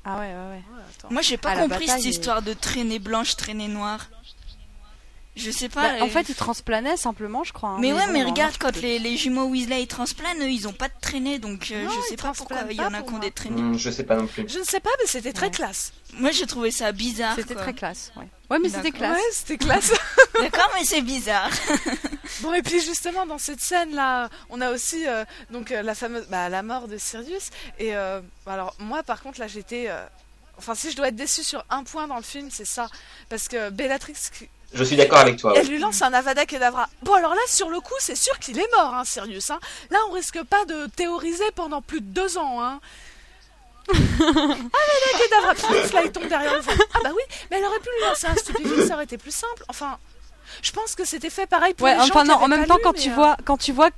[0.05, 0.63] Ah ouais, ouais, ouais.
[1.11, 4.09] Moi, j'ai pas Ah, compris cette bataille histoire de traînée blanche, traînée noire.
[5.37, 5.82] Je sais pas.
[5.99, 7.70] Bah, en euh, fait, ils transplanaient simplement, je crois.
[7.70, 10.51] hein, mais ouais, bon, mais hein, regarde, quand les, les jumeaux Weasley ils transplanent, eux,
[10.51, 12.95] ils ont pas de traînée, donc euh, Non, je sais pas pourquoi il y en
[12.95, 13.61] a qui ont des traînées.
[13.61, 14.49] Hmm, je sais pas non plus.
[14.49, 15.51] Je ne sais pas, mais c'était très Ouais.
[15.53, 15.93] classe.
[16.14, 17.35] Moi, j'ai trouvé ça bizarre.
[17.35, 18.28] C'était très classe, ouais.
[18.51, 19.16] Ouais, mais c'était classe.
[19.16, 19.93] Ouais, c'était classe.
[20.41, 21.51] D'accord, mais c'est bizarre.
[22.43, 26.26] bon, et puis justement, dans cette scène-là, on a aussi euh, donc euh, la fameuse,
[26.28, 27.51] bah, la mort de Sirius.
[27.80, 29.87] Et euh, alors, moi, par contre, là, j'étais.
[29.89, 30.05] euh,
[30.57, 32.89] Enfin, si je dois être déçue sur un point dans le film, c'est ça.
[33.28, 34.14] Parce que Bellatrix,
[34.75, 35.53] Je suis d'accord avec toi.
[35.53, 35.61] ouais.
[35.61, 36.89] elle lui lance un Avada Kedavra.
[37.03, 39.51] Bon, alors là, sur le coup, c'est sûr qu'il est mort, hein, Sirius.
[39.51, 39.61] Hein.
[39.91, 42.61] Là, on risque pas de théoriser pendant plus de deux ans.
[42.62, 42.81] Hein.
[43.89, 45.53] Avada Kedavra,
[45.93, 46.61] là, il tombe derrière le.
[46.95, 49.35] Ah bah oui, mais elle aurait pu lui lancer un stupéfiant, ça aurait été plus
[49.35, 49.64] simple.
[49.68, 49.99] Enfin,
[50.62, 52.66] je pense que c'était fait pareil pour Ouais, les gens enfin non, en même pas
[52.66, 53.91] temps lu, quand tu euh, vois quand tu vois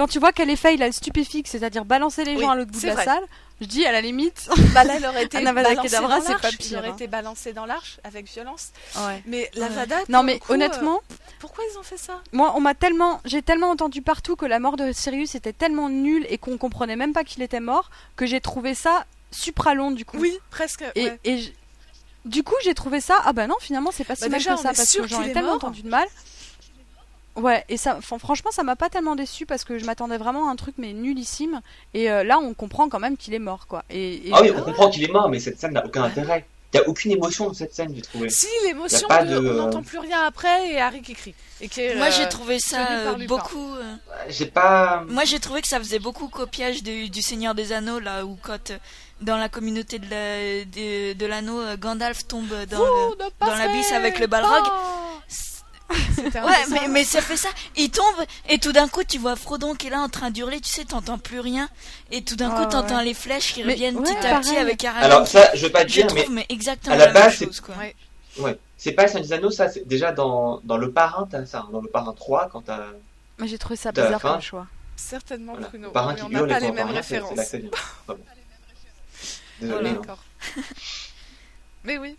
[0.00, 2.56] quand tu vois quel effet il a le stupéfixe, c'est-à-dire balancer les Oui, gens à
[2.56, 3.22] l'autre bout de la salle,
[3.60, 4.48] je dis à la limite.
[4.72, 6.94] Bah là, aurait été Kedavra, dans l'arche, Il pire, aurait hein.
[6.94, 8.68] été balancé dans l'arche avec violence.
[8.96, 9.22] Ouais.
[9.26, 9.98] Mais l'Avada.
[10.08, 11.00] Non pour mais coup, euh, honnêtement,
[11.38, 12.22] pourquoi ils ont fait ça?
[12.32, 15.90] moi on m'a tellement j'ai tellement entendu partout que la mort de Sirius était tellement
[15.90, 20.06] nulle et qu'on comprenait même pas qu'il était mort que j'ai trouvé ça supralong du
[20.06, 20.16] coup.
[20.18, 20.82] Oui, presque.
[20.94, 21.18] Et, ouais.
[21.24, 21.50] et je-
[22.24, 23.20] du coup, j'ai trouvé ça.
[23.24, 25.08] Ah bah non, finalement, c'est pas si Bah mal déjà, que ça parce sûr que
[25.08, 25.56] j'en ai tellement mort.
[25.56, 26.06] entendu de mal.
[27.36, 30.48] Ouais, et ça, fran- franchement, ça m'a pas tellement déçu parce que je m'attendais vraiment
[30.48, 31.60] à un truc mais nullissime.
[31.94, 33.84] Et euh, là, on comprend quand même qu'il est mort, quoi.
[33.88, 36.46] Et, et- Ah oui, on comprend qu'il est mort, mais cette scène n'a aucun intérêt.
[36.72, 38.30] Il n'y a aucune émotion dans cette scène, j'ai trouvé.
[38.30, 41.34] Si l'émotion de, de, on euh, n'entend plus rien après et Harry qui crie.
[41.60, 43.74] Et qui est, Moi, euh, j'ai trouvé ça euh, beaucoup.
[43.74, 43.96] euh,
[44.28, 45.02] J'ai pas.
[45.08, 48.36] Moi, j'ai trouvé que ça faisait beaucoup copiage du, du Seigneur des Anneaux, là, où
[48.40, 48.72] quand,
[49.20, 54.62] dans la communauté de la- de, de l'anneau, Gandalf tombe dans l'abysse avec le balrog.
[56.34, 56.88] Ouais, mais, ça.
[56.88, 57.48] mais ça fait ça.
[57.76, 58.04] Il tombe,
[58.48, 60.84] et tout d'un coup, tu vois Frodon qui est là en train d'hurler, tu sais,
[60.84, 61.68] t'entends plus rien.
[62.12, 63.04] Et tout d'un coup, t'entends ouais.
[63.06, 65.04] les flèches qui Mais reviennent ouais, petit à petit avec Aragorn.
[65.12, 67.40] Alors, ça, je veux pas je dire, trouve, mais mais exactement à la la, base,
[67.40, 67.74] même chose, quoi.
[67.76, 67.96] Ouais.
[68.38, 68.58] ouais.
[68.76, 71.60] C'est pas Saint des Anneaux, ça, c'est déjà dans, dans le parrain, t'as ça.
[71.60, 71.68] hein.
[71.72, 72.80] Dans le parrain 3, quand t'as.
[73.38, 74.66] Mais j'ai trouvé ça bizarre comme choix.
[74.96, 75.68] Certainement Voilà.
[75.68, 75.86] Bruno.
[75.88, 77.54] Le parrain qui on hurle pas les mêmes c'est références.
[79.60, 79.88] Désolé.
[79.90, 79.94] Hein.
[79.94, 80.18] d'accord.
[81.84, 82.16] mais oui.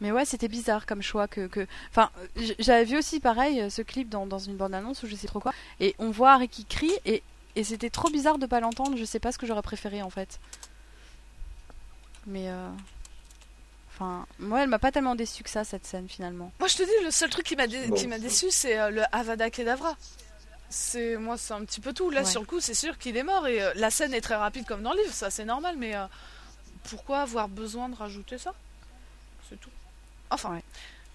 [0.00, 1.46] Mais ouais, c'était bizarre comme choix que.
[1.46, 1.66] que...
[1.90, 2.10] Enfin,
[2.58, 5.40] j'avais vu aussi pareil euh, ce clip dans, dans une bande-annonce ou je sais trop
[5.40, 5.52] quoi.
[5.80, 7.22] Et on voit Harry qui crie et,
[7.56, 8.96] et c'était trop bizarre de pas l'entendre.
[8.98, 10.38] Je sais pas ce que j'aurais préféré en fait.
[12.26, 12.48] Mais.
[12.50, 12.68] euh,
[13.98, 16.52] Enfin, moi, elle m'a pas tellement déçu que ça, cette scène finalement.
[16.58, 17.94] Moi, je te dis, le seul truc qui m'a dé- Bon.
[17.94, 19.96] qui m'a déçu, c'est euh, le Avada Kedavra.
[20.68, 22.10] C'est moi, c'est un petit peu tout.
[22.10, 22.26] Là, Ouais.
[22.26, 24.66] sur le coup, c'est sûr qu'il est mort et euh, la scène est très rapide
[24.66, 25.76] comme dans le livre, ça c'est normal.
[25.78, 26.04] Mais euh,
[26.90, 28.52] pourquoi avoir besoin de rajouter ça?
[29.48, 29.70] C'est tout.
[30.30, 30.62] Enfin, Ouais.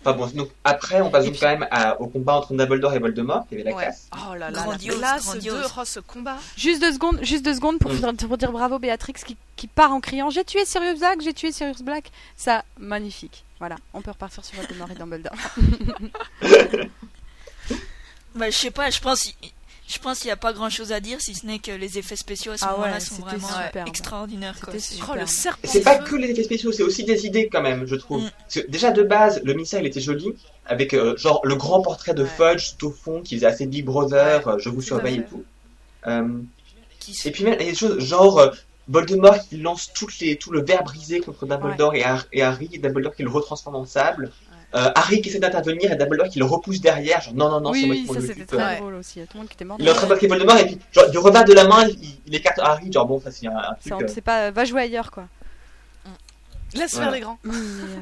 [0.03, 2.55] Enfin bon, donc après, on passe Et donc puis- quand même à- au combat entre
[2.55, 3.83] Dumbledore et Voldemort, qui avait la Ouais.
[3.83, 4.09] classe.
[4.13, 5.61] oh là là, Grandiose, la classe grandiose.
[5.61, 6.37] de oh, ce combat.
[6.57, 8.15] Juste deux secondes, juste deux secondes pour, Mm.
[8.17, 11.51] pour dire bravo Béatrix qui, qui part en criant J'ai tué Sirius Black, j'ai tué
[11.51, 12.11] Sirius Black.
[12.35, 13.45] Ça, magnifique.
[13.59, 15.35] Voilà, on peut repartir sur Voldemort et Dumbledore.
[18.33, 19.33] Bah, je sais pas, je pense,
[19.91, 21.97] je pense qu'il y a pas grand chose à dire si ce n'est que les
[21.97, 23.87] effets spéciaux à ce Ah ouais, moment-là sont c'était vraiment euh, superbe.
[23.87, 24.59] extraordinaires.
[24.61, 24.73] quoi.
[25.09, 25.59] Oh, le serpent.
[25.67, 28.23] C'est pas que les effets spéciaux, c'est aussi des idées quand même, je trouve.
[28.23, 28.29] Mm.
[28.39, 30.33] Parce que déjà de base, le missile il était joli,
[30.65, 32.29] avec euh, genre le grand portrait de Ouais.
[32.37, 35.25] Fudge tout au fond, qui faisait assez Big Brother, Ouais, euh, je vous surveille et
[35.25, 35.43] tout.
[36.07, 36.39] Euh,
[37.25, 38.49] et puis même, il y a des choses genre euh,
[38.87, 42.03] Voldemort qui lance toutes les, tout le verre brisé contre Dumbledore et
[42.41, 44.31] Harry, et Dumbledore qui le retransforme en sable.
[44.73, 47.73] Euh, Harry qui essaie d'intervenir et Dumbledore qui le repousse derrière, genre non, non, non,
[47.73, 48.77] c'est oui, moi oui, qui m'en ça c'était très Ouais.
[48.77, 49.13] drôle aussi.
[49.17, 49.77] Il y a tout le monde qui était mort.
[49.79, 51.85] Il est en train de battre Voldemort et puis genre, du revers de la main,
[51.87, 53.93] il, il écarte Harry, genre bon, ça c'est un, un truc.
[53.93, 55.27] On euh, pas, va jouer ailleurs quoi.
[56.73, 57.05] Laisse Voilà.
[57.07, 57.37] faire les grands.
[57.43, 57.97] Mais, euh,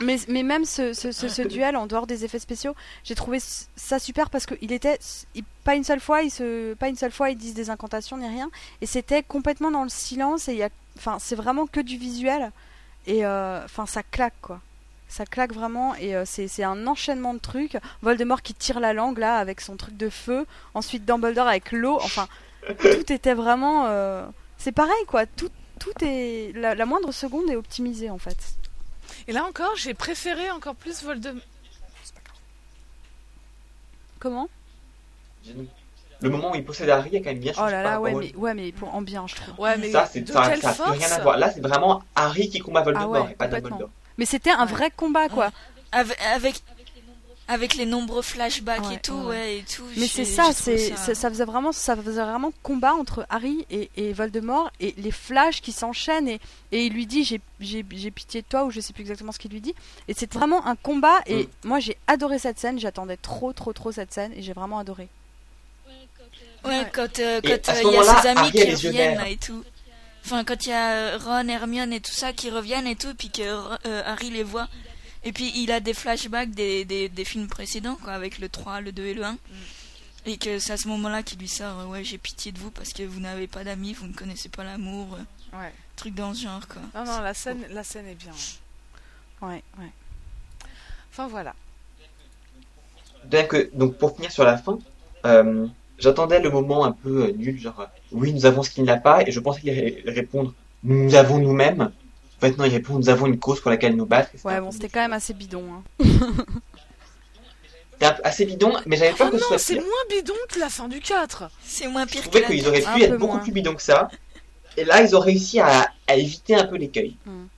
[0.00, 2.74] mais, mais même ce, ce, ce, ce duel en dehors des effets spéciaux,
[3.04, 3.38] j'ai trouvé
[3.76, 4.98] ça super parce qu'il était
[5.36, 8.16] il- pas une seule fois, ils se pas une seule fois ils disent des incantations
[8.16, 8.50] ni rien
[8.80, 11.96] et c'était complètement dans le silence et il y a enfin c'est vraiment que du
[11.98, 12.50] visuel
[13.06, 14.60] et euh, enfin ça claque quoi.
[15.08, 17.78] Ça claque vraiment et euh, c'est c'est un enchaînement de trucs.
[18.02, 21.98] Voldemort qui tire la langue là avec son truc de feu, ensuite Dumbledore avec l'eau,
[22.02, 22.28] enfin
[22.80, 24.26] tout était vraiment euh,
[24.58, 28.36] c'est pareil quoi, tout tout est la, la moindre seconde est optimisée en fait.
[29.26, 31.42] Et là encore, j'ai préféré encore plus Voldemort.
[34.18, 34.48] Comment?
[36.20, 38.34] Le moment où il possède Harry a quand même bien Oh là là, ouais, mais,
[38.34, 39.60] ouais, mais pour ambiance, je trouve.
[39.60, 41.36] Ouais, mais ça, c'est de ça, quelle ça rien à voir.
[41.38, 43.46] Là, c'est vraiment Harry qui combat Voldemort Ah ouais, et pas.
[43.46, 43.90] Dumbledore.
[44.18, 45.50] Mais c'était un vrai combat, quoi.
[45.92, 46.62] Avec, avec,
[47.46, 49.26] avec les nombreux flashbacks Ouais, et tout, ouais.
[49.26, 49.84] ouais, et tout.
[49.96, 51.14] Mais c'est ça, c'est ça.
[51.14, 55.62] ça faisait vraiment, ça faisait vraiment combat entre Harry et, et Voldemort et les flashs
[55.62, 56.40] qui s'enchaînent et,
[56.72, 59.32] et il lui dit j'ai j'ai j'ai pitié de toi ou je sais plus exactement
[59.32, 59.74] ce qu'il lui dit
[60.08, 61.48] et c'est vraiment un combat et Mm.
[61.68, 65.08] moi j'ai adoré cette scène, j'attendais trop trop trop cette scène et j'ai vraiment adoré.
[66.64, 69.64] Ouais, quand euh, ce euh, il y a ses amis Harry qui reviennent et tout.
[70.30, 73.14] Enfin, quand il y a euh, Ron, Hermione et tout ça qui reviennent et tout,
[73.14, 74.68] puis que euh, Harry les voit.
[75.24, 78.82] Et puis il a des flashbacks des, des, des films précédents, quoi, avec le 3,
[78.82, 79.38] le 2 et le 1.
[80.26, 82.70] Et que c'est à ce moment-là qu'il lui sort, euh, ouais, j'ai pitié de vous
[82.70, 85.14] parce que vous n'avez pas d'amis, vous ne connaissez pas l'amour.
[85.14, 85.72] euh, Ouais.
[85.96, 86.82] Truc dans ce genre, quoi.
[86.94, 88.34] Non, non, la scène, la scène est bien.
[89.40, 89.90] Ouais, ouais.
[91.10, 91.54] Enfin voilà.
[93.24, 94.78] Bien que, donc pour finir sur la fin,
[95.24, 95.66] euh,
[95.98, 98.96] j'attendais le moment un peu euh, nul, genre euh, oui nous avons ce qu'il n'a
[98.96, 101.82] pas, et je pensais qu'il allait répondre nous avons nous-mêmes.
[102.36, 104.30] En fait non, il répond nous avons une cause pour laquelle nous battre.
[104.44, 105.64] Ouais, bon, c'était quand même assez bidon.
[106.00, 106.06] Hein.
[108.22, 110.68] assez bidon, mais j'avais peur Oh que ce non, soit c'est moins bidon que la
[110.68, 111.50] fin du 4.
[111.64, 113.42] C'est moins pire Je que trouvais la qu'ils auraient pu être beaucoup moins.
[113.42, 114.08] plus bidons que ça.
[114.76, 117.16] Et là, ils ont réussi à, à éviter un peu l'écueil.
[117.26, 117.48] Hum.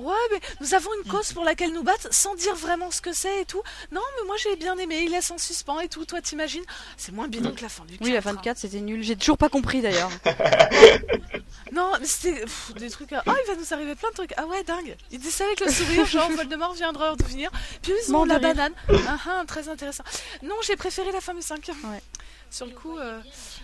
[0.00, 3.12] Ouais, mais nous avons une cause pour laquelle nous battre sans dire vraiment ce que
[3.12, 3.62] c'est et tout.
[3.92, 6.04] Non, mais moi j'ai bien aimé, il laisse en suspens et tout.
[6.04, 6.64] Toi, t'imagines
[6.96, 8.06] C'est moins bidon que la fin du 4.
[8.06, 9.02] Oui, la fin de 4 c'était nul.
[9.02, 10.10] J'ai toujours pas compris d'ailleurs.
[11.72, 12.44] Non, mais c'était
[12.78, 13.10] des trucs.
[13.12, 14.32] Oh, il va nous arriver plein de trucs.
[14.36, 14.96] Ah ouais, dingue.
[15.12, 17.50] Il dit ça avec le sourire, genre Voldemort viendra revenir.
[17.82, 18.72] Puis ils ont de la banane.
[19.06, 20.02] Ah, ah, très intéressant.
[20.42, 21.64] Non, j'ai préféré la fin du 5.
[21.68, 22.02] Ouais.
[22.50, 22.98] Sur le coup.
[22.98, 23.20] euh,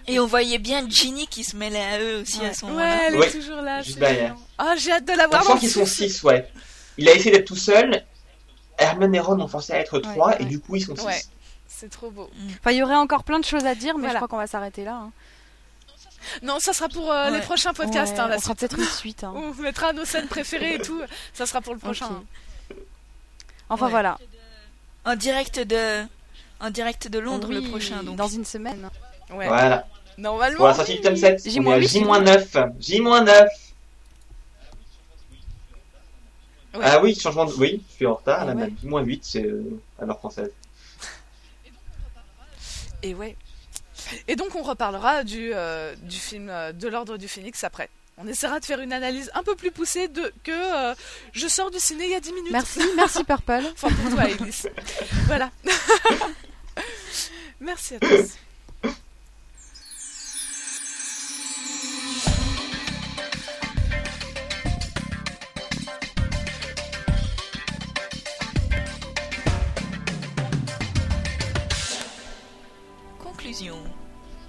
[0.08, 2.48] Et on voyait bien Ginny qui se mêlait à eux aussi Ouais.
[2.48, 2.98] à ce Ouais, moment-là.
[3.08, 3.82] elle Ouais, est toujours là.
[3.82, 4.36] juste derrière.
[4.58, 5.42] Ah, j'ai hâte de la voir.
[5.42, 6.08] sent dans qu'ils sont six.
[6.10, 6.48] 6, ouais.
[6.98, 8.04] Il a essayé d'être tout seul.
[8.78, 10.36] Hermione et Ron ont forcé à être 3, ouais.
[10.40, 11.04] et du coup, ils sont 6.
[11.04, 11.20] Ouais.
[11.66, 12.30] C'est trop beau.
[12.60, 14.12] Enfin, il y aurait encore plein de choses à dire, mais Voilà.
[14.12, 14.94] je crois qu'on va s'arrêter là.
[14.94, 15.10] hein.
[16.42, 17.38] Non, ça sera pour euh, Ouais.
[17.38, 18.14] les prochains podcasts.
[18.14, 19.24] Ouais, hein, la on fera peut-être une suite.
[19.24, 19.32] hein.
[19.36, 21.00] On vous mettra nos scènes préférées et tout.
[21.34, 22.06] Ça sera pour le prochain.
[22.70, 22.76] Ok.
[23.68, 23.90] Enfin Ouais.
[23.90, 24.18] voilà.
[25.04, 26.02] En direct de,
[26.60, 28.16] en direct de Londres le prochain, donc.
[28.16, 28.88] Dans une semaine.
[29.30, 29.46] Ouais.
[29.48, 29.86] Voilà.
[30.18, 30.56] Normalement.
[30.56, 32.72] Pour la sortie du tome 7, J-8, on est à J-9.
[32.80, 33.46] J-9.
[36.74, 36.80] Ouais.
[36.82, 37.52] Ah oui, changement de...
[37.54, 38.66] Oui, je suis en retard, là, Ouais.
[38.66, 38.76] même.
[38.82, 40.50] J-8, c'est euh, à l'heure française.
[43.02, 43.36] Et ouais.
[44.28, 47.88] Et donc on reparlera du, euh, du film euh, de l'ordre du phénix après.
[48.18, 50.50] On essaiera de faire une analyse un peu plus poussée de que
[50.90, 50.94] euh,
[51.32, 52.52] je sors du ciné il y a 10 minutes.
[52.52, 53.62] Merci, merci Purple.
[53.74, 54.68] Enfin pour toi Elise.
[55.26, 55.50] voilà.
[57.60, 58.36] Merci à tous.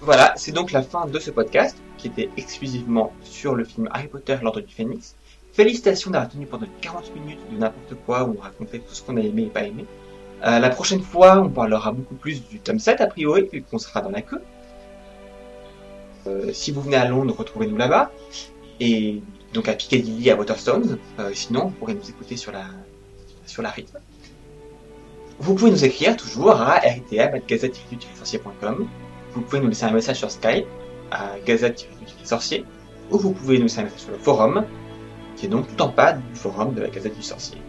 [0.08, 4.08] Voilà, c'est donc la fin de ce podcast, qui était exclusivement sur le film Harry
[4.08, 5.18] Potter, l'Ordre du Phénix.
[5.52, 9.18] Félicitations d'avoir tenu pendant 40 minutes de n'importe quoi, où on racontait tout ce qu'on
[9.18, 9.86] a aimé et pas aimé.
[10.46, 13.80] Euh, la prochaine fois, on parlera beaucoup plus du tome 7, a priori, vu qu'on
[13.80, 14.42] sera dans la queue.
[16.28, 18.10] Euh, si vous venez à Londres, retrouvez-nous là-bas.
[18.80, 21.00] Et donc à Piccadilly, à Waterstones.
[21.20, 22.64] Euh, sinon, vous pourrez nous écouter sur la,
[23.46, 24.00] sur rythme.
[25.40, 28.88] Vous pouvez nous écrire toujours à rtm.gazette-sorcier.com.
[29.38, 30.66] Vous pouvez nous laisser un message sur Skype
[31.12, 32.66] à Gazette-Sorcier.
[33.12, 34.66] Ou vous pouvez nous laisser un message sur le forum,
[35.36, 37.62] qui est donc tout en bas du forum de la Gazette du Sorcier.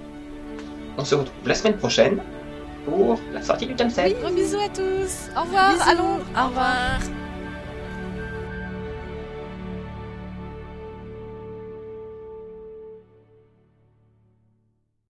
[0.97, 2.23] On se retrouve la semaine prochaine
[2.87, 4.19] pour la sortie du tome 7.
[4.19, 5.29] Gros bisous à tous.
[5.37, 5.75] Au revoir.
[5.75, 5.99] Bisous.
[5.99, 6.25] Londres.
[6.35, 7.01] Au revoir.